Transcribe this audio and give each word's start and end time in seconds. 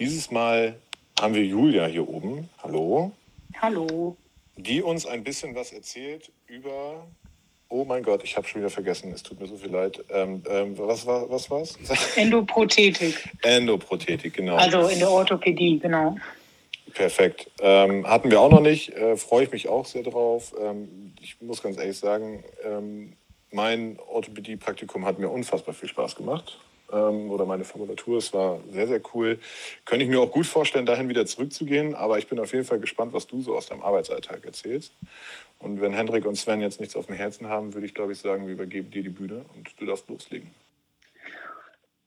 Dieses 0.00 0.30
Mal 0.30 0.76
haben 1.20 1.34
wir 1.34 1.44
Julia 1.44 1.84
hier 1.84 2.08
oben. 2.08 2.48
Hallo. 2.62 3.12
Hallo. 3.60 4.16
Die 4.56 4.80
uns 4.80 5.04
ein 5.04 5.22
bisschen 5.22 5.54
was 5.54 5.72
erzählt 5.72 6.32
über. 6.46 7.06
Oh 7.68 7.84
mein 7.84 8.02
Gott, 8.02 8.24
ich 8.24 8.34
habe 8.34 8.48
schon 8.48 8.62
wieder 8.62 8.70
vergessen. 8.70 9.12
Es 9.12 9.22
tut 9.22 9.38
mir 9.38 9.46
so 9.46 9.58
viel 9.58 9.70
leid. 9.70 10.02
Ähm, 10.08 10.42
ähm, 10.48 10.78
was 10.78 11.04
war 11.04 11.28
was 11.28 11.50
war's? 11.50 11.76
Endoprothetik. 12.16 13.28
Endoprothetik, 13.42 14.32
genau. 14.32 14.56
Also 14.56 14.88
in 14.88 15.00
der 15.00 15.10
Orthopädie, 15.10 15.78
genau. 15.78 16.16
Perfekt. 16.94 17.50
Ähm, 17.60 18.06
hatten 18.06 18.30
wir 18.30 18.40
auch 18.40 18.50
noch 18.50 18.62
nicht. 18.62 18.94
Äh, 18.94 19.18
Freue 19.18 19.44
ich 19.44 19.52
mich 19.52 19.68
auch 19.68 19.84
sehr 19.84 20.02
drauf. 20.02 20.54
Ähm, 20.58 21.12
ich 21.20 21.38
muss 21.42 21.62
ganz 21.62 21.76
ehrlich 21.76 21.98
sagen, 21.98 22.42
ähm, 22.64 23.12
mein 23.50 23.98
Orthopädie-Praktikum 24.08 25.04
hat 25.04 25.18
mir 25.18 25.28
unfassbar 25.28 25.74
viel 25.74 25.90
Spaß 25.90 26.16
gemacht 26.16 26.58
ähm, 26.92 27.30
oder 27.30 27.44
meine 27.44 27.64
Formulatur. 27.64 28.18
Es 28.18 28.32
war 28.32 28.60
sehr, 28.70 28.86
sehr 28.86 29.00
cool. 29.14 29.38
Könnte 29.84 30.04
ich 30.04 30.10
mir 30.10 30.20
auch 30.20 30.30
gut 30.30 30.46
vorstellen, 30.46 30.86
dahin 30.86 31.08
wieder 31.08 31.26
zurückzugehen, 31.26 31.94
aber 31.94 32.18
ich 32.18 32.28
bin 32.28 32.38
auf 32.38 32.52
jeden 32.52 32.64
Fall 32.64 32.80
gespannt, 32.80 33.12
was 33.12 33.26
du 33.26 33.40
so 33.42 33.56
aus 33.56 33.66
deinem 33.66 33.82
Arbeitsalltag 33.82 34.44
erzählst. 34.44 34.94
Und 35.58 35.80
wenn 35.80 35.92
Hendrik 35.92 36.26
und 36.26 36.36
Sven 36.36 36.60
jetzt 36.60 36.80
nichts 36.80 36.96
auf 36.96 37.06
dem 37.06 37.16
Herzen 37.16 37.48
haben, 37.48 37.74
würde 37.74 37.86
ich, 37.86 37.94
glaube 37.94 38.12
ich, 38.12 38.18
sagen, 38.18 38.46
wir 38.46 38.54
übergeben 38.54 38.90
dir 38.90 39.02
die 39.02 39.10
Bühne 39.10 39.44
und 39.54 39.68
du 39.78 39.86
darfst 39.86 40.08
loslegen. 40.08 40.50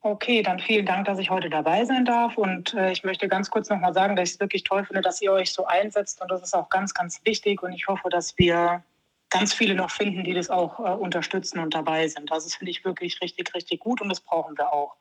Okay, 0.05 0.43
dann 0.43 0.59
vielen 0.59 0.85
Dank, 0.85 1.05
dass 1.05 1.18
ich 1.18 1.29
heute 1.29 1.49
dabei 1.49 1.85
sein 1.85 2.04
darf. 2.04 2.38
Und 2.38 2.73
äh, 2.73 2.91
ich 2.91 3.05
möchte 3.05 3.29
ganz 3.29 3.49
kurz 3.49 3.70
nochmal 3.70 3.93
sagen, 3.93 4.18
dass 4.18 4.29
ich 4.29 4.35
es 4.35 4.40
wirklich 4.41 4.63
toll 4.63 4.84
finde, 4.84 5.02
dass 5.02 5.21
ihr 5.21 5.31
euch 5.31 5.54
so 5.54 5.65
einsetzt. 5.65 6.21
Und 6.21 6.29
das 6.29 6.41
ist 6.41 6.54
auch 6.54 6.70
ganz, 6.70 6.93
ganz 6.93 7.21
wichtig. 7.23 7.63
Und 7.63 7.71
ich 7.71 7.88
hoffe, 7.88 8.09
dass 8.09 8.38
wir 8.38 8.84
ganz 9.33 9.53
viele 9.53 9.73
noch 9.73 9.89
finden, 9.89 10.23
die 10.23 10.33
das 10.33 10.49
auch 10.49 10.79
äh, 10.79 10.83
unterstützen 10.83 11.59
und 11.59 11.73
dabei 11.73 12.07
sind. 12.07 12.29
Das 12.29 12.45
ist, 12.45 12.55
finde 12.55 12.71
ich, 12.71 12.85
wirklich 12.85 13.19
richtig, 13.21 13.53
richtig 13.53 13.79
gut 13.79 13.99
und 13.99 14.09
das 14.09 14.21
brauchen 14.21 14.57
wir 14.57 14.71
auch. 14.71 14.95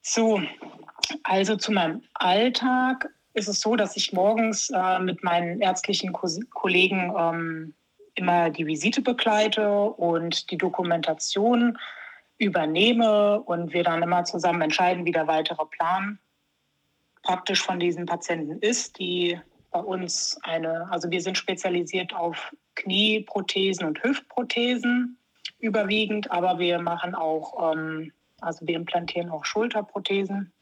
So, 0.00 0.42
also 1.22 1.56
zu 1.56 1.70
meinem 1.70 2.02
Alltag 2.14 3.10
ist 3.34 3.46
es 3.46 3.60
so, 3.60 3.76
dass 3.76 3.96
ich 3.96 4.12
morgens 4.14 4.70
äh, 4.70 4.98
mit 5.00 5.22
meinen 5.22 5.60
ärztlichen 5.60 6.12
Ko 6.14 6.28
Kollegen 6.50 7.12
ähm, 7.16 7.74
immer 8.14 8.48
die 8.50 8.66
Visite 8.66 9.02
begleite 9.02 9.70
und 9.70 10.50
die 10.50 10.56
Dokumentation 10.56 11.78
übernehme 12.38 13.40
und 13.42 13.74
wir 13.74 13.84
dann 13.84 14.02
immer 14.02 14.24
zusammen 14.24 14.62
entscheiden, 14.62 15.04
wie 15.04 15.12
der 15.12 15.26
weitere 15.26 15.66
Plan 15.66 16.18
praktisch 17.22 17.62
von 17.62 17.78
diesen 17.78 18.06
Patienten 18.06 18.58
ist, 18.60 18.98
die 18.98 19.38
bei 19.70 19.80
uns 19.80 20.38
eine, 20.42 20.90
also 20.90 21.10
wir 21.10 21.20
sind 21.20 21.36
spezialisiert 21.36 22.14
auf 22.14 22.54
Knieprothesen 22.74 23.86
und 23.86 24.02
Hüftprothesen 24.02 25.18
überwiegend, 25.58 26.30
aber 26.30 26.58
wir 26.58 26.78
machen 26.80 27.14
auch, 27.14 27.72
ähm, 27.72 28.12
also 28.40 28.66
wir 28.66 28.76
implantieren 28.76 29.30
auch 29.30 29.44
Schulterprothesen. 29.44 30.52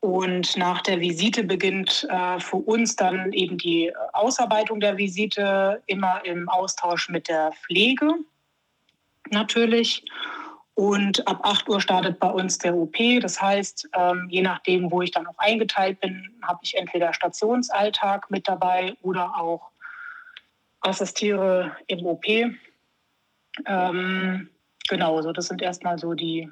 Und 0.00 0.56
nach 0.56 0.80
der 0.80 1.00
Visite 1.00 1.44
beginnt 1.44 2.06
äh, 2.08 2.40
für 2.40 2.56
uns 2.56 2.96
dann 2.96 3.32
eben 3.32 3.58
die 3.58 3.92
Ausarbeitung 4.12 4.80
der 4.80 4.96
Visite 4.96 5.82
immer 5.86 6.24
im 6.24 6.48
Austausch 6.48 7.10
mit 7.10 7.28
der 7.28 7.52
Pflege 7.52 8.14
natürlich. 9.30 10.04
Und 10.80 11.28
ab 11.28 11.40
8 11.42 11.68
Uhr 11.68 11.78
startet 11.78 12.18
bei 12.18 12.30
uns 12.30 12.56
der 12.56 12.74
OP. 12.74 12.96
Das 13.20 13.38
heißt, 13.42 13.90
ähm, 13.92 14.28
je 14.30 14.40
nachdem, 14.40 14.90
wo 14.90 15.02
ich 15.02 15.10
dann 15.10 15.26
auch 15.26 15.36
eingeteilt 15.36 16.00
bin, 16.00 16.34
habe 16.40 16.60
ich 16.62 16.74
entweder 16.74 17.12
Stationsalltag 17.12 18.30
mit 18.30 18.48
dabei 18.48 18.94
oder 19.02 19.36
auch 19.36 19.72
assistiere 20.80 21.76
im 21.86 22.06
OP. 22.06 22.24
Ähm, 23.66 24.48
genau, 24.88 25.20
so 25.20 25.32
das 25.32 25.48
sind 25.48 25.60
erstmal 25.60 25.98
so 25.98 26.14
die 26.14 26.50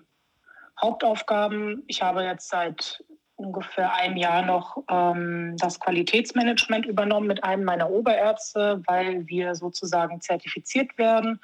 Hauptaufgaben. 0.79 1.85
Ich 1.87 2.03
habe 2.03 2.23
jetzt 2.23 2.51
seit 2.51 3.03
ungefähr 3.37 3.95
einem 3.95 4.19
Jahr 4.19 4.45
noch 4.45 4.85
ähm, 4.91 5.57
das 5.57 5.81
Qualitätsmanagement 5.81 6.85
übernommen 6.85 7.29
mit 7.29 7.45
einem 7.45 7.65
meiner 7.65 7.89
Oberärzte, 7.89 8.83
weil 8.85 9.27
wir 9.27 9.55
sozusagen 9.55 10.21
zertifiziert 10.21 10.99
werden. 10.99 11.41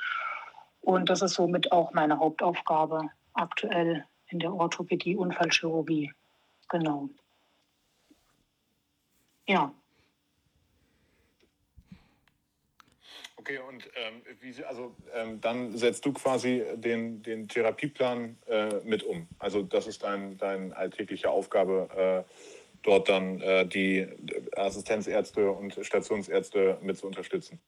Und 0.85 1.09
das 1.09 1.23
ist 1.23 1.35
somit 1.35 1.73
auch 1.73 1.93
meine 1.93 2.19
Hauptaufgabe 2.19 3.09
aktuell 3.33 4.05
in 4.29 4.39
der 4.39 4.53
Orthopädie, 4.53 5.17
Unfallchirurgie. 5.17 6.13
Genau. 6.69 7.09
Ja. 9.47 9.73
Okay, 13.37 13.59
und 13.59 13.91
ähm, 13.95 14.23
wie, 14.41 14.65
also 14.65 14.95
ähm, 15.13 15.41
dann 15.41 15.77
setzt 15.77 16.07
du 16.07 16.15
quasi 16.15 16.65
den, 16.77 17.23
den 17.23 17.47
Therapieplan 17.47 18.39
äh, 18.47 18.81
mit 18.85 19.03
um. 19.03 19.29
Also 19.39 19.63
das 19.63 19.87
ist 19.87 20.03
dein, 20.03 20.39
deine 20.39 20.75
alltägliche 20.75 21.31
Aufgabe, 21.31 22.25
äh, 22.27 22.31
dort 22.85 23.09
dann 23.09 23.41
äh, 23.41 23.67
die 23.67 24.07
Assistenzärzte 24.57 25.51
und 25.51 25.75
Stationsärzte 25.81 26.79
mit 26.83 26.97
zu 26.99 27.07
unterstützen. 27.07 27.61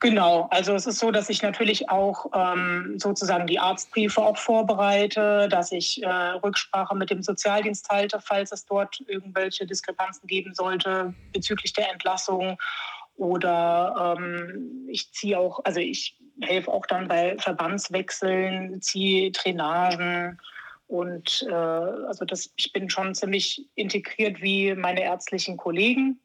Genau, 0.00 0.48
also 0.50 0.74
es 0.74 0.86
ist 0.86 0.98
so, 0.98 1.10
dass 1.10 1.28
ich 1.28 1.42
natürlich 1.42 1.90
auch 1.90 2.26
ähm, 2.34 2.98
sozusagen 2.98 3.46
die 3.46 3.58
Arztbriefe 3.58 4.20
auch 4.22 4.38
vorbereite, 4.38 5.48
dass 5.48 5.70
ich 5.70 6.02
äh, 6.02 6.08
Rücksprache 6.08 6.96
mit 6.96 7.10
dem 7.10 7.22
Sozialdienst 7.22 7.88
halte, 7.90 8.20
falls 8.20 8.52
es 8.52 8.64
dort 8.64 9.00
irgendwelche 9.06 9.66
Diskrepanzen 9.66 10.26
geben 10.26 10.54
sollte 10.54 11.14
bezüglich 11.32 11.72
der 11.74 11.92
Entlassung 11.92 12.56
oder 13.16 14.16
ähm, 14.18 14.88
ich 14.88 15.12
ziehe 15.12 15.38
auch, 15.38 15.60
also 15.64 15.78
ich 15.78 16.18
helfe 16.40 16.72
auch 16.72 16.86
dann 16.86 17.06
bei 17.06 17.36
Verbandswechseln, 17.38 18.80
ziehe 18.80 19.30
Drainagen 19.30 20.40
und 20.86 21.46
äh, 21.48 21.54
also 21.54 22.24
das, 22.24 22.52
ich 22.56 22.72
bin 22.72 22.90
schon 22.90 23.14
ziemlich 23.14 23.68
integriert 23.74 24.40
wie 24.42 24.74
meine 24.74 25.02
ärztlichen 25.02 25.56
Kollegen. 25.56 26.20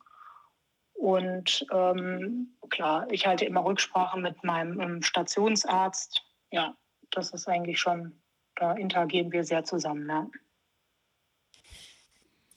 Und 0.94 1.66
ähm, 1.72 2.58
klar, 2.70 3.08
ich 3.10 3.26
halte 3.26 3.46
immer 3.46 3.64
Rücksprache 3.64 4.20
mit 4.20 4.44
meinem 4.44 4.80
ähm, 4.82 5.02
Stationsarzt. 5.02 6.22
Ja, 6.52 6.76
das 7.12 7.32
ist 7.32 7.48
eigentlich 7.48 7.80
schon, 7.80 8.22
da 8.56 8.74
interagieren 8.74 9.32
wir 9.32 9.46
sehr 9.46 9.64
zusammen. 9.64 10.10
Ja. 10.10 10.30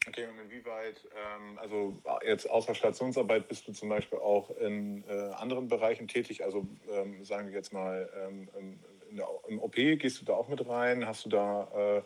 Okay, 0.09 0.27
und 0.27 0.37
inwieweit, 0.41 1.09
ähm, 1.15 1.59
also 1.59 2.03
jetzt 2.27 2.51
außer 2.51 2.75
Stationsarbeit 2.75 3.47
bist 3.47 3.69
du 3.69 3.73
zum 3.73 3.89
Beispiel 3.89 4.19
auch 4.19 4.51
in 4.51 5.05
äh, 5.09 5.31
anderen 5.35 5.69
Bereichen 5.69 6.09
tätig? 6.09 6.43
Also 6.43 6.67
ähm, 6.91 7.25
sagen 7.25 7.49
wir 7.49 7.55
jetzt 7.55 7.73
mal, 7.73 8.11
ähm, 8.27 8.51
der, 8.53 8.81
im 9.49 9.61
OP 9.61 9.75
gehst 9.75 10.21
du 10.21 10.25
da 10.25 10.35
auch 10.35 10.49
mit 10.49 10.67
rein? 10.69 11.07
Hast 11.07 11.25
du 11.25 11.29
da, 11.29 11.69
äh, 11.75 12.03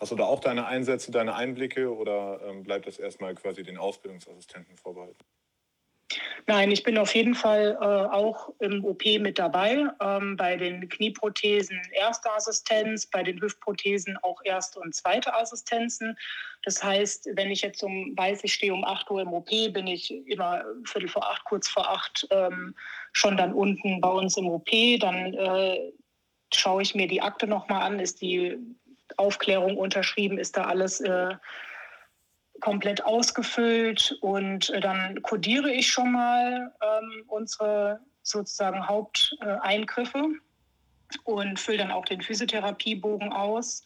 hast 0.00 0.12
du 0.12 0.16
da 0.16 0.24
auch 0.24 0.40
deine 0.40 0.66
Einsätze, 0.66 1.10
deine 1.10 1.34
Einblicke 1.34 1.94
oder 1.94 2.40
ähm, 2.44 2.62
bleibt 2.62 2.86
das 2.86 2.98
erstmal 2.98 3.34
quasi 3.34 3.62
den 3.62 3.78
Ausbildungsassistenten 3.78 4.76
vorbehalten? 4.76 5.24
Nein, 6.46 6.70
ich 6.70 6.82
bin 6.82 6.96
auf 6.96 7.14
jeden 7.14 7.34
Fall 7.34 7.76
äh, 7.78 7.84
auch 7.84 8.48
im 8.60 8.82
OP 8.82 9.04
mit 9.20 9.38
dabei. 9.38 9.86
Ähm, 10.00 10.36
bei 10.36 10.56
den 10.56 10.88
Knieprothesen 10.88 11.78
erste 11.92 12.32
Assistenz, 12.32 13.06
bei 13.06 13.22
den 13.22 13.40
Hüftprothesen 13.40 14.16
auch 14.22 14.40
erste 14.44 14.80
und 14.80 14.94
zweite 14.94 15.34
Assistenzen. 15.34 16.16
Das 16.64 16.82
heißt, 16.82 17.28
wenn 17.34 17.50
ich 17.50 17.60
jetzt 17.60 17.82
um, 17.82 18.16
weiß, 18.16 18.44
ich 18.44 18.54
stehe 18.54 18.72
um 18.72 18.84
8 18.84 19.10
Uhr 19.10 19.20
im 19.20 19.34
OP, 19.34 19.50
bin 19.50 19.86
ich 19.86 20.10
immer 20.26 20.64
Viertel 20.84 21.08
vor 21.08 21.28
acht, 21.30 21.44
kurz 21.44 21.68
vor 21.68 21.86
acht 21.86 22.26
ähm, 22.30 22.74
schon 23.12 23.36
dann 23.36 23.52
unten 23.52 24.00
bei 24.00 24.08
uns 24.08 24.38
im 24.38 24.48
OP. 24.48 24.70
Dann 25.00 25.34
äh, 25.34 25.92
schaue 26.52 26.82
ich 26.82 26.94
mir 26.94 27.08
die 27.08 27.22
Akte 27.22 27.46
nochmal 27.46 27.82
an. 27.82 28.00
Ist 28.00 28.20
die 28.20 28.56
Aufklärung 29.16 29.76
unterschrieben? 29.76 30.38
Ist 30.38 30.56
da 30.56 30.64
alles 30.64 31.00
äh, 31.00 31.34
komplett 32.60 33.04
ausgefüllt 33.04 34.18
und 34.20 34.70
äh, 34.70 34.80
dann 34.80 35.22
kodiere 35.22 35.70
ich 35.70 35.88
schon 35.88 36.12
mal 36.12 36.72
ähm, 36.82 37.24
unsere 37.26 38.00
sozusagen 38.22 38.86
Haupteingriffe 38.86 40.24
und 41.24 41.58
fülle 41.58 41.78
dann 41.78 41.90
auch 41.90 42.04
den 42.04 42.20
Physiotherapiebogen 42.20 43.32
aus. 43.32 43.84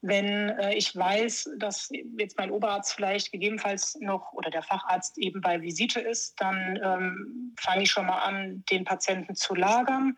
Wenn 0.00 0.50
äh, 0.50 0.74
ich 0.74 0.94
weiß, 0.94 1.50
dass 1.58 1.90
jetzt 2.18 2.38
mein 2.38 2.50
Oberarzt 2.50 2.94
vielleicht 2.94 3.32
gegebenenfalls 3.32 3.96
noch 4.00 4.32
oder 4.32 4.50
der 4.50 4.62
Facharzt 4.62 5.18
eben 5.18 5.40
bei 5.40 5.60
Visite 5.60 6.00
ist, 6.00 6.40
dann 6.40 6.78
ähm, 6.82 7.54
fange 7.58 7.82
ich 7.82 7.90
schon 7.90 8.06
mal 8.06 8.20
an, 8.20 8.64
den 8.70 8.84
Patienten 8.84 9.34
zu 9.34 9.54
lagern 9.54 10.16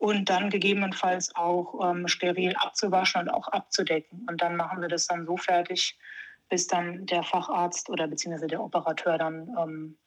und 0.00 0.30
dann 0.30 0.48
gegebenenfalls 0.48 1.36
auch 1.36 1.90
ähm, 1.90 2.08
steril 2.08 2.54
abzuwaschen 2.56 3.20
und 3.20 3.28
auch 3.28 3.46
abzudecken. 3.48 4.26
Und 4.26 4.40
dann 4.40 4.56
machen 4.56 4.80
wir 4.80 4.88
das 4.88 5.06
dann 5.06 5.26
so 5.26 5.36
fertig, 5.36 5.98
bis 6.48 6.66
dann 6.66 7.04
der 7.04 7.22
Facharzt 7.22 7.90
oder 7.90 8.08
beziehungsweise 8.08 8.46
der 8.46 8.62
Operateur 8.62 9.18
dann 9.18 9.54
ähm, 9.58 9.98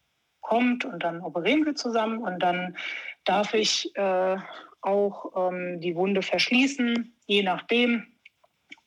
kommt 0.41 0.83
und 0.83 1.03
dann 1.03 1.21
operieren 1.21 1.63
wir 1.63 1.75
zusammen 1.75 2.23
und 2.23 2.39
dann 2.41 2.75
darf 3.23 3.53
ich 3.53 3.95
äh, 3.95 4.37
auch 4.81 5.51
ähm, 5.51 5.79
die 5.79 5.95
Wunde 5.95 6.23
verschließen, 6.23 7.15
je 7.27 7.43
nachdem. 7.43 8.07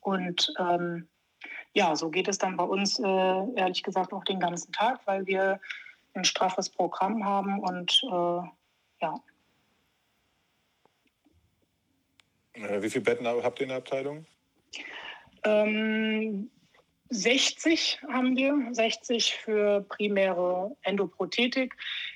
Und 0.01 0.53
ähm, 0.59 1.07
ja, 1.71 1.95
so 1.95 2.09
geht 2.09 2.27
es 2.27 2.37
dann 2.37 2.57
bei 2.57 2.65
uns 2.65 2.99
äh, 2.99 3.53
ehrlich 3.55 3.81
gesagt 3.81 4.11
auch 4.11 4.25
den 4.25 4.41
ganzen 4.41 4.73
Tag, 4.73 4.99
weil 5.05 5.25
wir 5.25 5.61
ein 6.15 6.25
straffes 6.25 6.69
Programm 6.69 7.23
haben 7.23 7.59
und 7.59 8.01
äh, 8.03 8.41
ja. 9.01 9.15
Äh, 12.46 12.46
wie 12.57 12.89
viele 12.89 13.03
Betten 13.03 13.27
habt 13.27 13.59
ihr 13.59 13.63
in 13.63 13.69
der 13.69 13.77
Abteilung? 13.77 14.25
Ähm, 15.43 16.49
60 17.09 17.99
haben 18.11 18.35
wir, 18.35 18.53
60 18.71 19.35
für 19.35 19.81
primäre 19.81 20.75
Endoprothetik. 20.81 21.75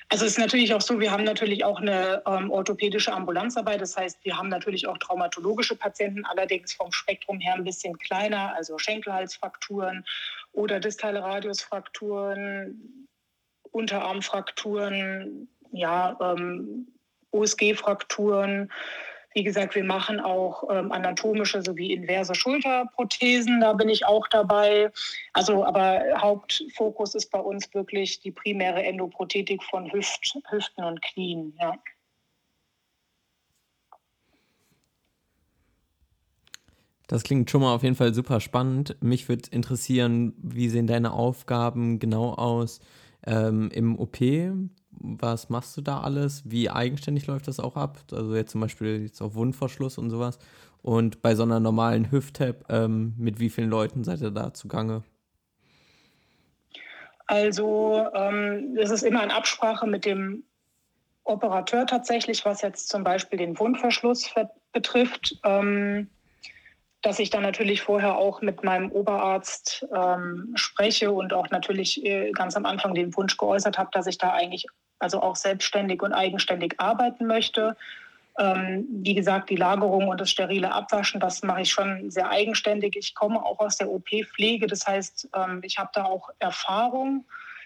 Also 0.09 0.25
es 0.25 0.33
ist 0.33 0.37
natürlich 0.37 0.73
auch 0.73 0.81
so, 0.81 0.99
wir 0.99 1.11
haben 1.11 1.23
natürlich 1.23 1.63
auch 1.63 1.79
eine 1.79 2.21
ähm, 2.25 2.51
orthopädische 2.51 3.13
Ambulanz 3.13 3.55
dabei. 3.55 3.77
Das 3.77 3.95
heißt, 3.95 4.19
wir 4.23 4.37
haben 4.37 4.49
natürlich 4.49 4.87
auch 4.87 4.97
traumatologische 4.97 5.75
Patienten, 5.75 6.25
allerdings 6.25 6.73
vom 6.73 6.91
Spektrum 6.91 7.39
her 7.39 7.53
ein 7.53 7.63
bisschen 7.63 7.97
kleiner, 7.97 8.53
also 8.55 8.77
Schenkelhalsfrakturen 8.77 10.03
oder 10.51 10.81
distale 10.81 11.21
Radiusfrakturen, 11.23 13.07
Unterarmfrakturen, 13.71 15.47
ja, 15.71 16.17
ähm, 16.19 16.87
OSG-Frakturen, 17.31 18.69
wie 19.33 19.43
gesagt, 19.43 19.75
wir 19.75 19.83
machen 19.83 20.19
auch 20.19 20.63
ähm, 20.69 20.91
anatomische 20.91 21.61
sowie 21.61 21.93
inverse 21.93 22.35
Schulterprothesen, 22.35 23.61
da 23.61 23.73
bin 23.73 23.89
ich 23.89 24.05
auch 24.05 24.27
dabei. 24.27 24.91
Also, 25.33 25.65
aber 25.65 26.03
Hauptfokus 26.17 27.15
ist 27.15 27.31
bei 27.31 27.39
uns 27.39 27.73
wirklich 27.73 28.19
die 28.19 28.31
primäre 28.31 28.83
Endoprothetik 28.83 29.63
von 29.63 29.91
Hüft, 29.91 30.37
Hüften 30.49 30.83
und 30.83 31.01
Knien. 31.01 31.53
Ja. 31.59 31.75
Das 37.07 37.23
klingt 37.23 37.49
schon 37.49 37.61
mal 37.61 37.75
auf 37.75 37.83
jeden 37.83 37.95
Fall 37.95 38.13
super 38.13 38.39
spannend. 38.39 38.95
Mich 39.01 39.27
würde 39.27 39.49
interessieren, 39.51 40.33
wie 40.37 40.69
sehen 40.69 40.87
deine 40.87 41.11
Aufgaben 41.11 41.99
genau 41.99 42.33
aus 42.33 42.79
ähm, 43.25 43.69
im 43.73 43.99
OP? 43.99 44.17
Was 45.03 45.49
machst 45.49 45.75
du 45.77 45.81
da 45.81 46.01
alles? 46.01 46.43
Wie 46.45 46.69
eigenständig 46.69 47.27
läuft 47.27 47.47
das 47.47 47.59
auch 47.59 47.75
ab? 47.75 47.99
Also 48.11 48.35
jetzt 48.35 48.51
zum 48.51 48.61
Beispiel 48.61 49.03
jetzt 49.03 49.21
auf 49.21 49.35
Wundverschluss 49.35 49.97
und 49.97 50.09
sowas. 50.09 50.37
Und 50.81 51.21
bei 51.21 51.35
so 51.35 51.43
einer 51.43 51.59
normalen 51.59 52.11
Hüft-Tab, 52.11 52.65
ähm, 52.69 53.13
mit 53.17 53.39
wie 53.39 53.49
vielen 53.49 53.69
Leuten 53.69 54.03
seid 54.03 54.21
ihr 54.21 54.31
da 54.31 54.53
zugange? 54.53 55.03
Also 57.27 58.07
ähm, 58.13 58.77
es 58.79 58.89
ist 58.89 59.03
immer 59.03 59.23
in 59.23 59.31
Absprache 59.31 59.87
mit 59.87 60.05
dem 60.05 60.43
Operateur 61.23 61.85
tatsächlich, 61.85 62.45
was 62.45 62.61
jetzt 62.61 62.89
zum 62.89 63.03
Beispiel 63.03 63.37
den 63.37 63.57
Wundverschluss 63.57 64.33
betrifft. 64.73 65.39
Ähm, 65.43 66.09
dass 67.01 67.19
ich 67.19 67.31
dann 67.31 67.41
natürlich 67.41 67.81
vorher 67.81 68.15
auch 68.15 68.41
mit 68.41 68.63
meinem 68.63 68.91
Oberarzt 68.91 69.87
ähm, 69.93 70.51
spreche 70.55 71.11
und 71.11 71.33
auch 71.33 71.49
natürlich 71.49 72.05
äh, 72.05 72.31
ganz 72.31 72.55
am 72.55 72.65
Anfang 72.65 72.93
den 72.93 73.15
Wunsch 73.15 73.37
geäußert 73.37 73.77
habe, 73.77 73.89
dass 73.91 74.05
ich 74.05 74.19
da 74.19 74.33
eigentlich 74.33 74.67
also 75.01 75.21
auch 75.21 75.35
selbstständig 75.35 76.01
und 76.01 76.13
eigenständig 76.13 76.75
arbeiten 76.79 77.25
möchte. 77.27 77.75
Ähm, 78.39 78.87
wie 78.89 79.13
gesagt, 79.13 79.49
die 79.49 79.57
Lagerung 79.57 80.07
und 80.07 80.21
das 80.21 80.29
sterile 80.29 80.71
Abwaschen, 80.71 81.19
das 81.19 81.43
mache 81.43 81.61
ich 81.61 81.71
schon 81.71 82.09
sehr 82.09 82.29
eigenständig. 82.29 82.95
Ich 82.97 83.13
komme 83.13 83.43
auch 83.43 83.59
aus 83.59 83.77
der 83.77 83.89
OP-Pflege, 83.89 84.67
das 84.67 84.87
heißt, 84.87 85.29
ähm, 85.35 85.61
ich 85.63 85.77
habe 85.77 85.91
da 85.93 86.05
auch 86.05 86.29
Erfahrung. 86.39 87.25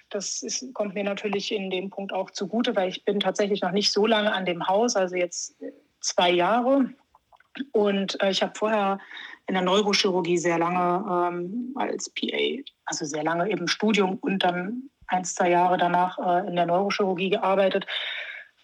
Das 0.10 0.42
ist, 0.44 0.74
kommt 0.74 0.96
mir 0.96 1.04
natürlich 1.04 1.52
in 1.52 1.70
dem 1.70 1.90
Punkt 1.90 2.14
auch 2.14 2.32
zugute, 2.32 2.76
weil 2.76 2.90
ich 2.90 3.06
bin 3.06 3.20
tatsächlich 3.20 3.62
noch 3.62 3.72
nicht 3.72 3.92
so 3.92 4.06
lange 4.06 4.32
an 4.32 4.46
dem 4.46 4.68
Haus, 4.68 4.96
also 4.96 5.16
jetzt 5.16 5.56
zwei 6.00 6.32
Jahre. 6.32 6.90
Und 7.72 8.22
äh, 8.22 8.32
ich 8.32 8.42
habe 8.42 8.54
vorher 8.56 9.00
in 9.48 9.54
der 9.54 9.64
Neurochirurgie 9.64 10.38
sehr 10.38 10.58
lange 10.58 11.30
ähm, 11.30 11.74
als 11.76 12.10
PA, 12.10 12.64
also 12.86 13.06
sehr 13.06 13.24
lange 13.24 13.50
im 13.50 13.68
Studium 13.68 14.18
und 14.22 14.40
dann 14.40 14.90
ein, 15.08 15.24
zwei 15.24 15.50
Jahre 15.50 15.78
danach 15.78 16.18
äh, 16.18 16.48
in 16.48 16.56
der 16.56 16.66
Neurochirurgie 16.66 17.30
gearbeitet. 17.32 17.86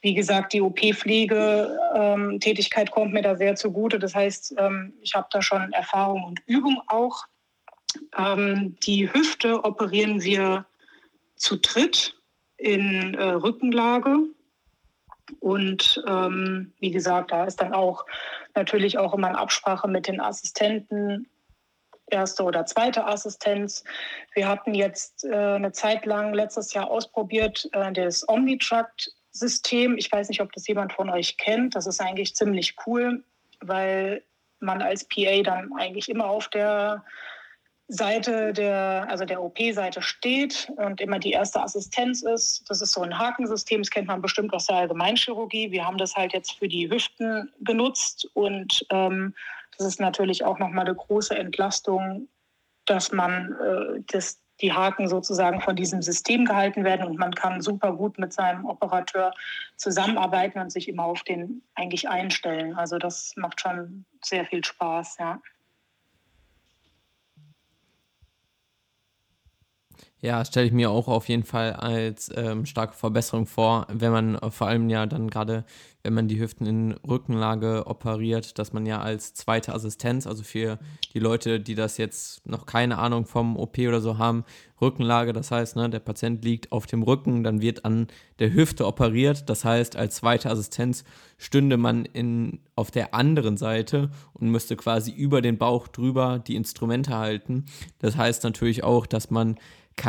Wie 0.02 0.14
gesagt, 0.16 0.54
die 0.54 0.62
OP-Pflege-Tätigkeit 0.62 2.88
ähm, 2.88 2.94
kommt 2.94 3.12
mir 3.14 3.22
da 3.22 3.36
sehr 3.36 3.56
zugute. 3.56 4.00
Das 4.00 4.16
heißt, 4.16 4.56
ähm, 4.58 4.94
ich 5.02 5.14
habe 5.14 5.28
da 5.30 5.44
schon 5.44 5.72
Erfahrung 5.74 6.24
und 6.24 6.40
Übung 6.48 6.82
auch. 6.88 7.26
Ähm, 8.18 8.76
die 8.84 9.14
Hüfte 9.14 9.64
operieren 9.64 10.24
wir 10.24 10.66
zu 11.36 11.58
dritt 11.58 12.16
in 12.58 13.14
äh, 13.14 13.24
Rückenlage. 13.24 14.18
Und 15.40 16.04
ähm, 16.08 16.74
wie 16.80 16.92
gesagt, 16.92 17.32
da 17.32 17.46
ist 17.46 17.62
dann 17.62 17.74
auch 17.74 18.06
natürlich 18.56 18.98
auch 18.98 19.14
immer 19.14 19.30
in 19.30 19.36
Absprache 19.36 19.88
mit 19.88 20.08
den 20.08 20.20
Assistenten 20.20 21.28
erste 22.12 22.44
oder 22.44 22.66
zweite 22.66 23.06
Assistenz. 23.06 23.84
Wir 24.34 24.48
hatten 24.48 24.74
jetzt 24.74 25.24
äh, 25.26 25.36
eine 25.36 25.72
Zeit 25.72 26.06
lang 26.06 26.34
letztes 26.34 26.74
Jahr 26.74 26.90
ausprobiert 26.90 27.70
äh, 27.74 27.92
das 27.92 28.28
Omnitract-System. 28.28 29.98
Ich 29.98 30.12
weiß 30.12 30.30
nicht, 30.30 30.42
ob 30.42 30.52
das 30.54 30.68
jemand 30.68 30.94
von 30.94 31.10
euch 31.10 31.38
kennt. 31.38 31.76
Das 31.76 31.88
ist 31.88 32.02
eigentlich 32.02 32.36
ziemlich 32.36 32.76
cool, 32.86 33.24
weil 33.60 34.24
man 34.60 34.82
als 34.82 35.06
PA 35.06 35.42
dann 35.44 35.72
eigentlich 35.78 36.10
immer 36.10 36.26
auf 36.26 36.48
der 36.50 37.04
Seite 37.94 38.54
der, 38.54 39.06
also 39.10 39.26
der 39.26 39.44
OP-Seite 39.44 40.02
steht 40.02 40.72
und 40.78 41.02
immer 41.02 41.20
die 41.20 41.32
erste 41.32 41.62
Assistenz 41.62 42.22
ist. 42.22 42.64
Das 42.70 42.82
ist 42.82 42.94
so 42.94 43.02
ein 43.02 43.18
Hakensystem, 43.18 43.82
das 43.82 43.90
kennt 43.90 44.08
man 44.08 44.22
bestimmt 44.22 44.54
aus 44.54 44.68
der 44.68 44.78
Allgemeinchirurgie. 44.78 45.72
Wir 45.72 45.86
haben 45.86 45.98
das 45.98 46.16
halt 46.16 46.32
jetzt 46.32 46.54
für 46.54 46.70
die 46.70 46.90
Hüften 46.90 47.52
genutzt 47.60 48.30
und 48.34 48.86
ähm, 48.92 49.34
ist 49.84 50.00
natürlich 50.00 50.44
auch 50.44 50.60
nochmal 50.60 50.86
eine 50.86 50.96
große 50.96 51.36
Entlastung, 51.36 52.28
dass 52.86 53.12
man 53.12 53.54
äh, 53.54 54.02
das, 54.08 54.42
die 54.62 54.74
Haken 54.74 55.08
sozusagen 55.08 55.62
von 55.62 55.76
diesem 55.76 56.02
System 56.02 56.46
gehalten 56.46 56.84
werden 56.84 57.06
und 57.06 57.18
man 57.18 57.34
kann 57.34 57.62
super 57.62 57.94
gut 57.94 58.18
mit 58.18 58.34
seinem 58.34 58.66
Operateur 58.66 59.34
zusammenarbeiten 59.78 60.60
und 60.60 60.72
sich 60.72 60.88
immer 60.88 61.06
auf 61.06 61.24
den 61.24 61.64
eigentlich 61.76 62.10
einstellen. 62.10 62.76
Also 62.76 62.98
das 62.98 63.34
macht 63.36 63.62
schon 63.62 64.06
sehr 64.24 64.46
viel 64.46 64.64
Spaß, 64.64 65.18
ja. 65.20 65.42
Ja, 70.24 70.46
stelle 70.46 70.68
ich 70.68 70.72
mir 70.72 70.92
auch 70.92 71.08
auf 71.08 71.30
jeden 71.30 71.44
Fall 71.44 71.74
als 71.74 72.30
ähm, 72.36 72.68
starke 72.68 72.96
Verbesserung 72.96 73.48
vor, 73.48 73.88
wenn 73.92 74.12
man 74.12 74.36
äh, 74.36 74.52
vor 74.52 74.68
allem 74.68 74.88
ja 74.88 75.08
dann 75.08 75.32
gerade, 75.32 75.66
wenn 76.04 76.14
man 76.14 76.28
die 76.28 76.40
Hüften 76.40 76.68
in 76.68 76.92
Rückenlage 77.08 77.88
operiert, 77.88 78.60
dass 78.60 78.72
man 78.72 78.86
ja 78.86 79.02
als 79.02 79.34
zweite 79.34 79.74
Assistenz, 79.74 80.28
also 80.28 80.44
für 80.44 80.78
die 81.16 81.20
Leute, 81.20 81.60
die 81.60 81.74
das 81.74 81.98
jetzt 81.98 82.48
noch 82.48 82.68
keine 82.68 83.00
Ahnung 83.00 83.26
vom 83.26 83.58
OP 83.58 83.80
oder 83.80 84.00
so 84.00 84.20
haben, 84.20 84.46
Rückenlage, 84.80 85.34
das 85.34 85.50
heißt, 85.50 85.76
ne, 85.76 85.90
der 85.90 86.00
Patient 86.00 86.46
liegt 86.46 86.72
auf 86.72 86.86
dem 86.86 87.02
Rücken, 87.02 87.44
dann 87.44 87.62
wird 87.62 87.84
an 87.84 88.06
der 88.38 88.54
Hüfte 88.54 88.86
operiert, 88.86 89.50
das 89.50 89.66
heißt, 89.66 89.96
als 89.96 90.18
zweite 90.18 90.52
Assistenz 90.52 91.04
stünde 91.40 91.78
man 91.78 92.06
in, 92.06 92.60
auf 92.76 92.92
der 92.92 93.16
anderen 93.16 93.58
Seite 93.58 94.12
und 94.34 94.50
müsste 94.50 94.76
quasi 94.76 95.12
über 95.12 95.42
den 95.42 95.58
Bauch 95.58 95.88
drüber 95.88 96.38
die 96.46 96.56
Instrumente 96.56 97.18
halten. 97.18 97.66
Das 97.98 98.18
heißt 98.18 98.44
natürlich 98.44 98.84
auch, 98.84 99.08
dass 99.08 99.32
man 99.32 99.56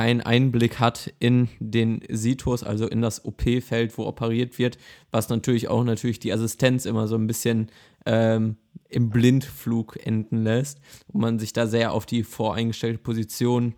keinen 0.02 0.20
Einblick 0.20 0.80
hat 0.80 1.14
in 1.20 1.48
den 1.60 2.00
Situs, 2.08 2.64
also 2.64 2.88
in 2.88 3.02
das 3.02 3.24
OP-Feld, 3.24 3.96
wo 3.96 4.04
operiert 4.04 4.58
wird, 4.58 4.76
was 5.12 5.28
natürlich 5.28 5.68
auch 5.68 5.84
natürlich 5.84 6.18
die 6.18 6.32
Assistenz 6.32 6.86
immer 6.86 7.06
so 7.06 7.14
ein 7.14 7.28
bisschen 7.28 7.68
ähm, 8.04 8.56
im 8.88 9.10
Blindflug 9.10 10.04
enden 10.04 10.42
lässt 10.42 10.80
und 11.06 11.20
man 11.20 11.38
sich 11.38 11.52
da 11.52 11.68
sehr 11.68 11.92
auf 11.92 12.04
die 12.04 12.24
voreingestellte 12.24 12.98
Position 12.98 13.76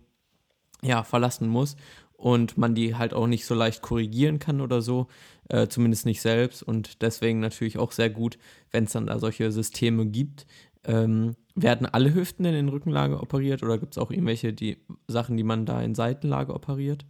ja, 0.81 1.03
verlassen 1.03 1.47
muss 1.47 1.77
und 2.17 2.57
man 2.57 2.75
die 2.75 2.95
halt 2.95 3.13
auch 3.13 3.27
nicht 3.27 3.45
so 3.45 3.55
leicht 3.55 3.83
korrigieren 3.83 4.39
kann 4.39 4.63
oder 4.63 4.81
so, 4.81 5.09
äh, 5.51 5.69
zumindest 5.69 6.07
nicht 6.07 6.23
selbst 6.23 6.63
und 6.63 7.03
deswegen 7.03 7.41
natürlich 7.41 7.77
auch 7.77 7.93
sehr 7.93 8.09
gut, 8.09 8.39
wenn 8.71 8.85
es 8.85 8.93
dann 8.93 9.09
da 9.09 9.19
solche 9.19 9.53
Systeme 9.53 10.07
gibt, 10.07 10.47
ähm, 10.85 11.37
werden 11.55 11.87
alle 11.87 12.15
Hüften 12.15 12.45
denn 12.45 12.55
in 12.55 12.69
Rückenlage 12.69 13.21
operiert 13.21 13.63
oder 13.63 13.79
gibt 13.79 13.93
es 13.95 13.99
auch 13.99 14.11
irgendwelche 14.11 14.53
die 14.53 14.79
Sachen, 15.07 15.37
die 15.37 15.45
man 15.45 15.67
da 15.67 15.81
in 15.83 15.95
Seitenlage 15.95 16.53
operiert? 16.53 17.05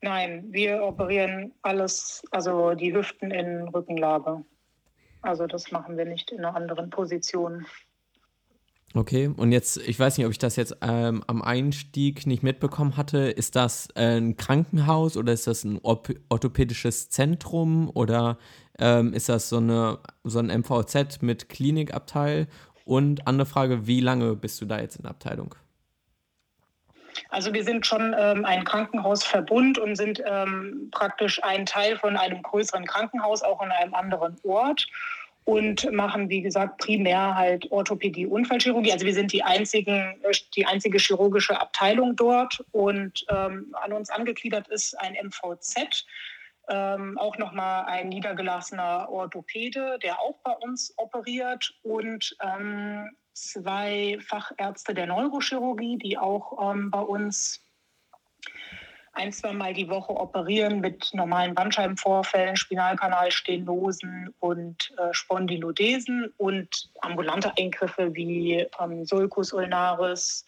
Nein, 0.00 0.46
wir 0.50 0.82
operieren 0.84 1.52
alles, 1.62 2.22
also 2.30 2.74
die 2.74 2.94
Hüften 2.94 3.30
in 3.30 3.68
Rückenlage. 3.68 4.44
Also 5.22 5.46
das 5.46 5.72
machen 5.72 5.96
wir 5.96 6.04
nicht 6.04 6.30
in 6.30 6.38
einer 6.38 6.54
anderen 6.54 6.90
Position. 6.90 7.66
Okay, 8.94 9.28
und 9.36 9.52
jetzt, 9.52 9.76
ich 9.76 10.00
weiß 10.00 10.16
nicht, 10.16 10.26
ob 10.26 10.32
ich 10.32 10.38
das 10.38 10.56
jetzt 10.56 10.76
ähm, 10.80 11.22
am 11.26 11.42
Einstieg 11.42 12.26
nicht 12.26 12.42
mitbekommen 12.42 12.96
hatte. 12.96 13.18
Ist 13.18 13.54
das 13.54 13.88
ein 13.94 14.36
Krankenhaus 14.36 15.16
oder 15.18 15.32
ist 15.34 15.46
das 15.46 15.64
ein 15.64 15.78
orthopädisches 15.82 17.10
Zentrum 17.10 17.90
oder 17.92 18.38
ähm, 18.78 19.12
ist 19.12 19.28
das 19.28 19.50
so, 19.50 19.58
eine, 19.58 19.98
so 20.24 20.38
ein 20.38 20.46
MVZ 20.46 21.20
mit 21.20 21.50
Klinikabteil? 21.50 22.46
Und 22.88 23.28
andere 23.28 23.44
Frage, 23.44 23.86
wie 23.86 24.00
lange 24.00 24.34
bist 24.34 24.62
du 24.62 24.64
da 24.64 24.80
jetzt 24.80 24.96
in 24.96 25.02
der 25.02 25.10
Abteilung? 25.10 25.54
Also 27.28 27.52
wir 27.52 27.62
sind 27.62 27.84
schon 27.84 28.16
ähm, 28.18 28.46
ein 28.46 28.64
Krankenhausverbund 28.64 29.76
und 29.76 29.94
sind 29.94 30.22
ähm, 30.24 30.88
praktisch 30.90 31.44
ein 31.44 31.66
Teil 31.66 31.98
von 31.98 32.16
einem 32.16 32.40
größeren 32.40 32.86
Krankenhaus, 32.86 33.42
auch 33.42 33.60
in 33.60 33.70
einem 33.70 33.92
anderen 33.92 34.36
Ort 34.42 34.86
und 35.44 35.92
machen, 35.92 36.30
wie 36.30 36.40
gesagt, 36.40 36.78
primär 36.78 37.34
halt 37.34 37.70
Orthopädie, 37.70 38.24
Unfallchirurgie. 38.24 38.92
Also 38.92 39.04
wir 39.04 39.14
sind 39.14 39.34
die, 39.34 39.42
einzigen, 39.42 40.14
die 40.56 40.64
einzige 40.64 40.96
chirurgische 40.96 41.60
Abteilung 41.60 42.16
dort 42.16 42.64
und 42.72 43.26
ähm, 43.28 43.74
an 43.82 43.92
uns 43.92 44.08
angegliedert 44.08 44.66
ist 44.68 44.98
ein 44.98 45.14
MVZ, 45.26 46.06
ähm, 46.68 47.18
auch 47.18 47.38
nochmal 47.38 47.84
ein 47.86 48.08
niedergelassener 48.08 49.08
Orthopäde, 49.08 49.98
der 50.02 50.20
auch 50.20 50.38
bei 50.44 50.52
uns 50.52 50.92
operiert 50.96 51.74
und 51.82 52.36
ähm, 52.42 53.10
zwei 53.32 54.18
Fachärzte 54.20 54.94
der 54.94 55.06
Neurochirurgie, 55.06 55.98
die 55.98 56.18
auch 56.18 56.72
ähm, 56.72 56.90
bei 56.90 57.00
uns 57.00 57.62
ein, 59.18 59.32
zwei 59.32 59.52
Mal 59.52 59.74
die 59.74 59.88
Woche 59.88 60.12
operieren 60.12 60.80
mit 60.80 61.10
normalen 61.12 61.54
Bandscheibenvorfällen, 61.54 62.56
Spinalkanalstenosen 62.56 64.32
und 64.38 64.92
äh, 64.96 65.12
Spondylodesen 65.12 66.32
und 66.36 66.90
ambulante 67.00 67.52
Eingriffe 67.58 68.14
wie 68.14 68.66
ähm, 68.80 69.04
Sulcus 69.04 69.52
ulnaris. 69.52 70.44